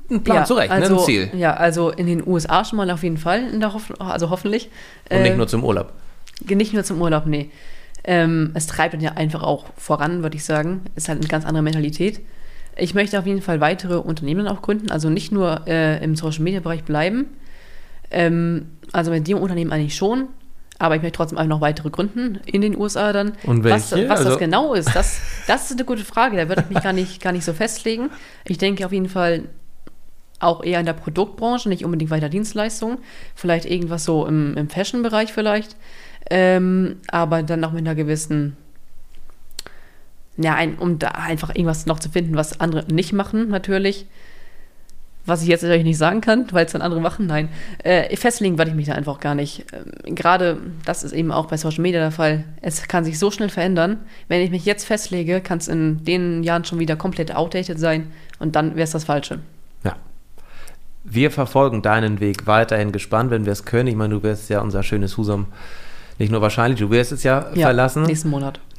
[0.09, 1.01] einen, Plan zurecht, also, ne?
[1.01, 1.31] ein Ziel.
[1.35, 4.71] Ja, also in den USA schon mal auf jeden Fall, Hoff also hoffentlich.
[5.11, 5.93] Und nicht Äh, nur zum Urlaub.
[6.49, 7.51] Nicht nur zum Urlaub, nee.
[8.05, 10.83] Ähm, es treibt dann ja einfach auch voran, würde ich sagen.
[10.95, 12.21] Ist halt eine ganz andere Mentalität.
[12.77, 16.43] Ich möchte auf jeden Fall weitere Unternehmen auch gründen, also nicht nur äh, im Social
[16.43, 17.27] Media Bereich bleiben.
[18.15, 20.29] Ähm, also mit dem Unternehmen eigentlich schon,
[20.79, 23.33] aber ich möchte trotzdem einfach noch weitere gründen in den USA dann.
[23.45, 24.09] Und was welche?
[24.09, 26.37] was Also- das genau ist, das, das ist eine gute Frage.
[26.37, 28.11] Da würde ich mich gar nicht, gar nicht so festlegen.
[28.47, 29.49] Ich denke auf jeden Fall
[30.41, 32.99] auch eher in der Produktbranche, nicht unbedingt weiter Dienstleistungen.
[33.35, 35.77] Vielleicht irgendwas so im, im Fashion-Bereich vielleicht.
[36.31, 38.57] Ähm, aber dann noch mit einer gewissen,
[40.37, 44.07] ja, ein, um da einfach irgendwas noch zu finden, was andere nicht machen, natürlich.
[45.27, 47.27] Was ich jetzt natürlich nicht sagen kann, weil es dann andere machen.
[47.27, 47.49] Nein,
[47.83, 49.65] äh, festlegen werde ich mich da einfach gar nicht.
[49.73, 52.45] Ähm, Gerade das ist eben auch bei Social Media der Fall.
[52.61, 54.01] Es kann sich so schnell verändern.
[54.29, 58.09] Wenn ich mich jetzt festlege, kann es in den Jahren schon wieder komplett outdated sein
[58.39, 59.39] und dann wäre es das Falsche.
[59.83, 59.97] Ja.
[61.05, 63.89] Wir verfolgen deinen Weg weiterhin gespannt, wenn wir es können.
[63.89, 65.47] Ich meine, du wirst ja unser schönes Husum
[66.19, 68.03] nicht nur wahrscheinlich, du wirst es ja, Ja, verlassen.
[68.05, 68.61] nächsten Monat.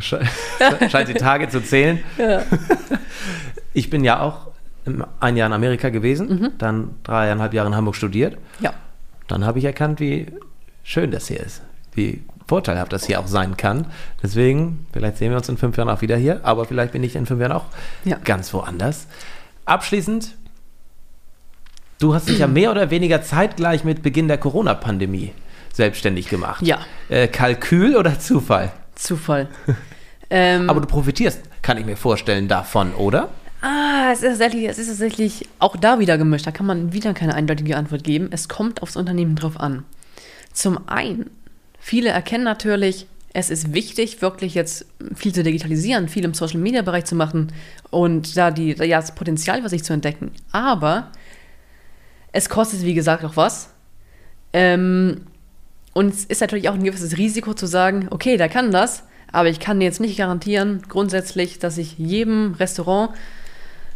[0.00, 0.24] Sche-
[0.88, 1.98] scheint die Tage zu zählen.
[2.18, 2.42] Ja.
[3.74, 4.47] Ich bin ja auch
[5.20, 6.50] ein Jahr in Amerika gewesen, Mhm.
[6.58, 8.36] dann dreieinhalb Jahre in Hamburg studiert.
[8.60, 8.72] Ja.
[9.26, 10.26] Dann habe ich erkannt, wie
[10.84, 11.62] schön das hier ist,
[11.92, 13.86] wie vorteilhaft das hier auch sein kann.
[14.22, 17.14] Deswegen, vielleicht sehen wir uns in fünf Jahren auch wieder hier, aber vielleicht bin ich
[17.14, 17.66] in fünf Jahren auch
[18.04, 18.16] Ja.
[18.24, 19.06] ganz woanders.
[19.66, 20.34] Abschließend,
[21.98, 25.32] du hast dich ja mehr oder weniger zeitgleich mit Beginn der Corona-Pandemie
[25.72, 26.62] selbstständig gemacht.
[26.62, 26.78] Ja.
[27.08, 28.72] Äh, Kalkül oder Zufall?
[28.94, 29.48] Zufall.
[30.30, 33.28] ähm, Aber du profitierst, kann ich mir vorstellen, davon, oder?
[33.60, 36.46] Ah, es ist, tatsächlich, es ist tatsächlich auch da wieder gemischt.
[36.46, 38.28] Da kann man wieder keine eindeutige Antwort geben.
[38.30, 39.84] Es kommt aufs Unternehmen drauf an.
[40.52, 41.30] Zum einen,
[41.80, 46.82] viele erkennen natürlich, es ist wichtig, wirklich jetzt viel zu digitalisieren, viel im Social Media
[46.82, 47.52] Bereich zu machen
[47.90, 50.32] und da die, ja, das Potenzial für sich zu entdecken.
[50.50, 51.10] Aber
[52.32, 53.70] es kostet, wie gesagt, auch was.
[54.52, 55.22] Ähm,
[55.92, 59.48] und es ist natürlich auch ein gewisses Risiko zu sagen, okay, der kann das, aber
[59.48, 63.10] ich kann jetzt nicht garantieren, grundsätzlich, dass ich jedem Restaurant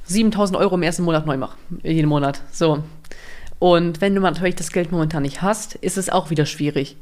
[0.05, 1.57] 7000 Euro im ersten Monat neu mache.
[1.83, 2.43] Jeden Monat.
[2.51, 2.83] So.
[3.59, 6.97] Und wenn du natürlich das Geld momentan nicht hast, ist es auch wieder schwierig.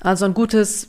[0.00, 0.88] Also ein gutes,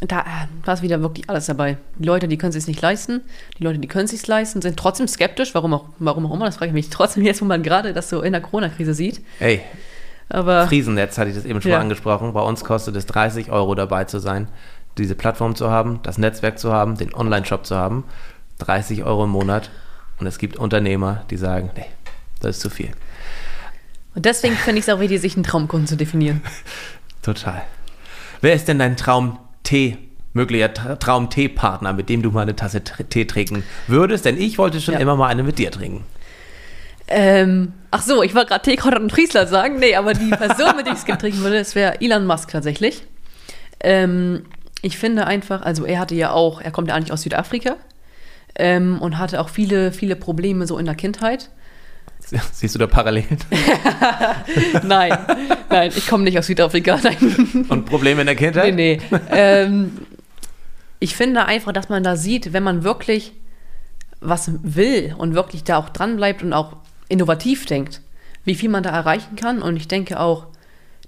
[0.00, 0.24] da,
[0.72, 1.76] ist wieder wirklich alles dabei.
[1.98, 3.20] Die Leute, die können es sich nicht leisten.
[3.58, 5.54] Die Leute, die können es sich leisten, sind trotzdem skeptisch.
[5.54, 8.08] Warum auch, warum auch immer, das frage ich mich trotzdem jetzt, wo man gerade das
[8.08, 9.20] so in der Corona-Krise sieht.
[9.40, 9.60] Ey,
[10.30, 11.76] Aber Friesennetz hatte ich das eben schon Ja.
[11.76, 12.32] mal angesprochen.
[12.32, 14.48] Bei uns kostet es 30 Euro dabei zu sein,
[14.96, 18.04] diese Plattform zu haben, das Netzwerk zu haben, den Online-Shop zu haben.
[18.60, 19.68] 30 Euro im Monat.
[20.18, 21.86] Und es gibt Unternehmer, die sagen, nee,
[22.40, 22.90] das ist zu viel.
[24.14, 26.40] und deswegen finde ich es auch wichtig, sich einen Traumkunden zu definieren.
[27.22, 27.62] Total.
[28.40, 29.98] Wer ist denn dein Traum-Tee,
[30.32, 34.24] möglicher Tra- Traum-Tee-Partner, mit dem du mal eine Tasse Tee trinken würdest?
[34.24, 35.00] Denn ich wollte schon Ja.
[35.00, 36.04] immer mal eine mit dir trinken.
[37.08, 38.76] Ähm, ach so, ich wollte gerade T.
[38.76, 39.78] Konrad und Friesler sagen.
[39.78, 43.04] Nee, aber die Person, mit der ich es trinken würde, das wäre Elon Musk tatsächlich.
[43.80, 44.44] Ähm,
[44.82, 47.76] ich finde einfach, also er hatte ja auch, er kommt ja eigentlich aus Südafrika
[48.58, 51.50] ähm, und hatte auch viele, viele Probleme so in der Kindheit.
[52.52, 53.38] Siehst du da Parallelen?
[54.82, 55.16] Nein,
[55.68, 56.98] nein, ich komme nicht aus Südafrika.
[57.00, 57.66] Nein.
[57.68, 58.74] Und Probleme in der Kindheit?
[58.74, 59.18] Nee, nee.
[59.30, 59.92] ähm,
[60.98, 63.32] ich finde einfach, dass man da sieht, wenn man wirklich
[64.20, 66.76] was will und wirklich da auch dran bleibt und auch
[67.08, 68.00] innovativ denkt,
[68.44, 69.62] wie viel man da erreichen kann.
[69.62, 70.46] Und ich denke auch,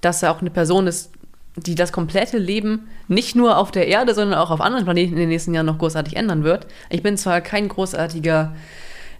[0.00, 1.10] dass er auch eine Person ist,
[1.66, 5.20] die das komplette Leben nicht nur auf der Erde, sondern auch auf anderen Planeten in
[5.20, 6.66] den nächsten Jahren noch großartig ändern wird.
[6.90, 8.54] Ich bin zwar kein großartiger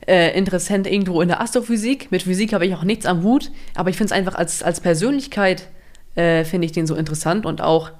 [0.06, 3.90] äh, Interessent irgendwo in der Astrophysik, mit Physik habe ich auch nichts am Hut, aber
[3.90, 5.68] ich finde es einfach als, als Persönlichkeit,
[6.14, 7.90] äh, finde ich den so interessant und auch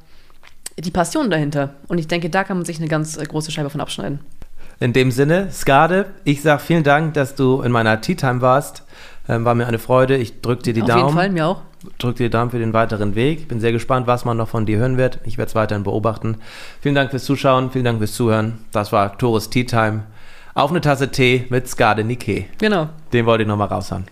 [0.79, 1.75] die Passion dahinter.
[1.89, 4.21] Und ich denke, da kann man sich eine ganz äh, große Scheibe von abschneiden.
[4.81, 8.85] In dem Sinne, Skade, ich sage vielen Dank, dass du in meiner Tea Time warst.
[9.29, 10.17] Ähm, war mir eine Freude.
[10.17, 11.01] Ich drücke dir die Auf Daumen.
[11.05, 11.61] jeden Fall, mir auch.
[11.99, 13.47] Drück dir die Daumen für den weiteren Weg.
[13.49, 15.21] Bin sehr gespannt, was man noch von dir hören wird.
[15.25, 16.39] Ich werde es weiterhin beobachten.
[16.81, 18.59] Vielen Dank fürs Zuschauen, vielen Dank fürs Zuhören.
[18.73, 20.05] Das war Tores Tea Time.
[20.55, 22.47] Auf eine Tasse Tee mit Skade Nike.
[22.59, 22.89] Genau.
[23.13, 24.07] Den wollte ich nochmal raushauen.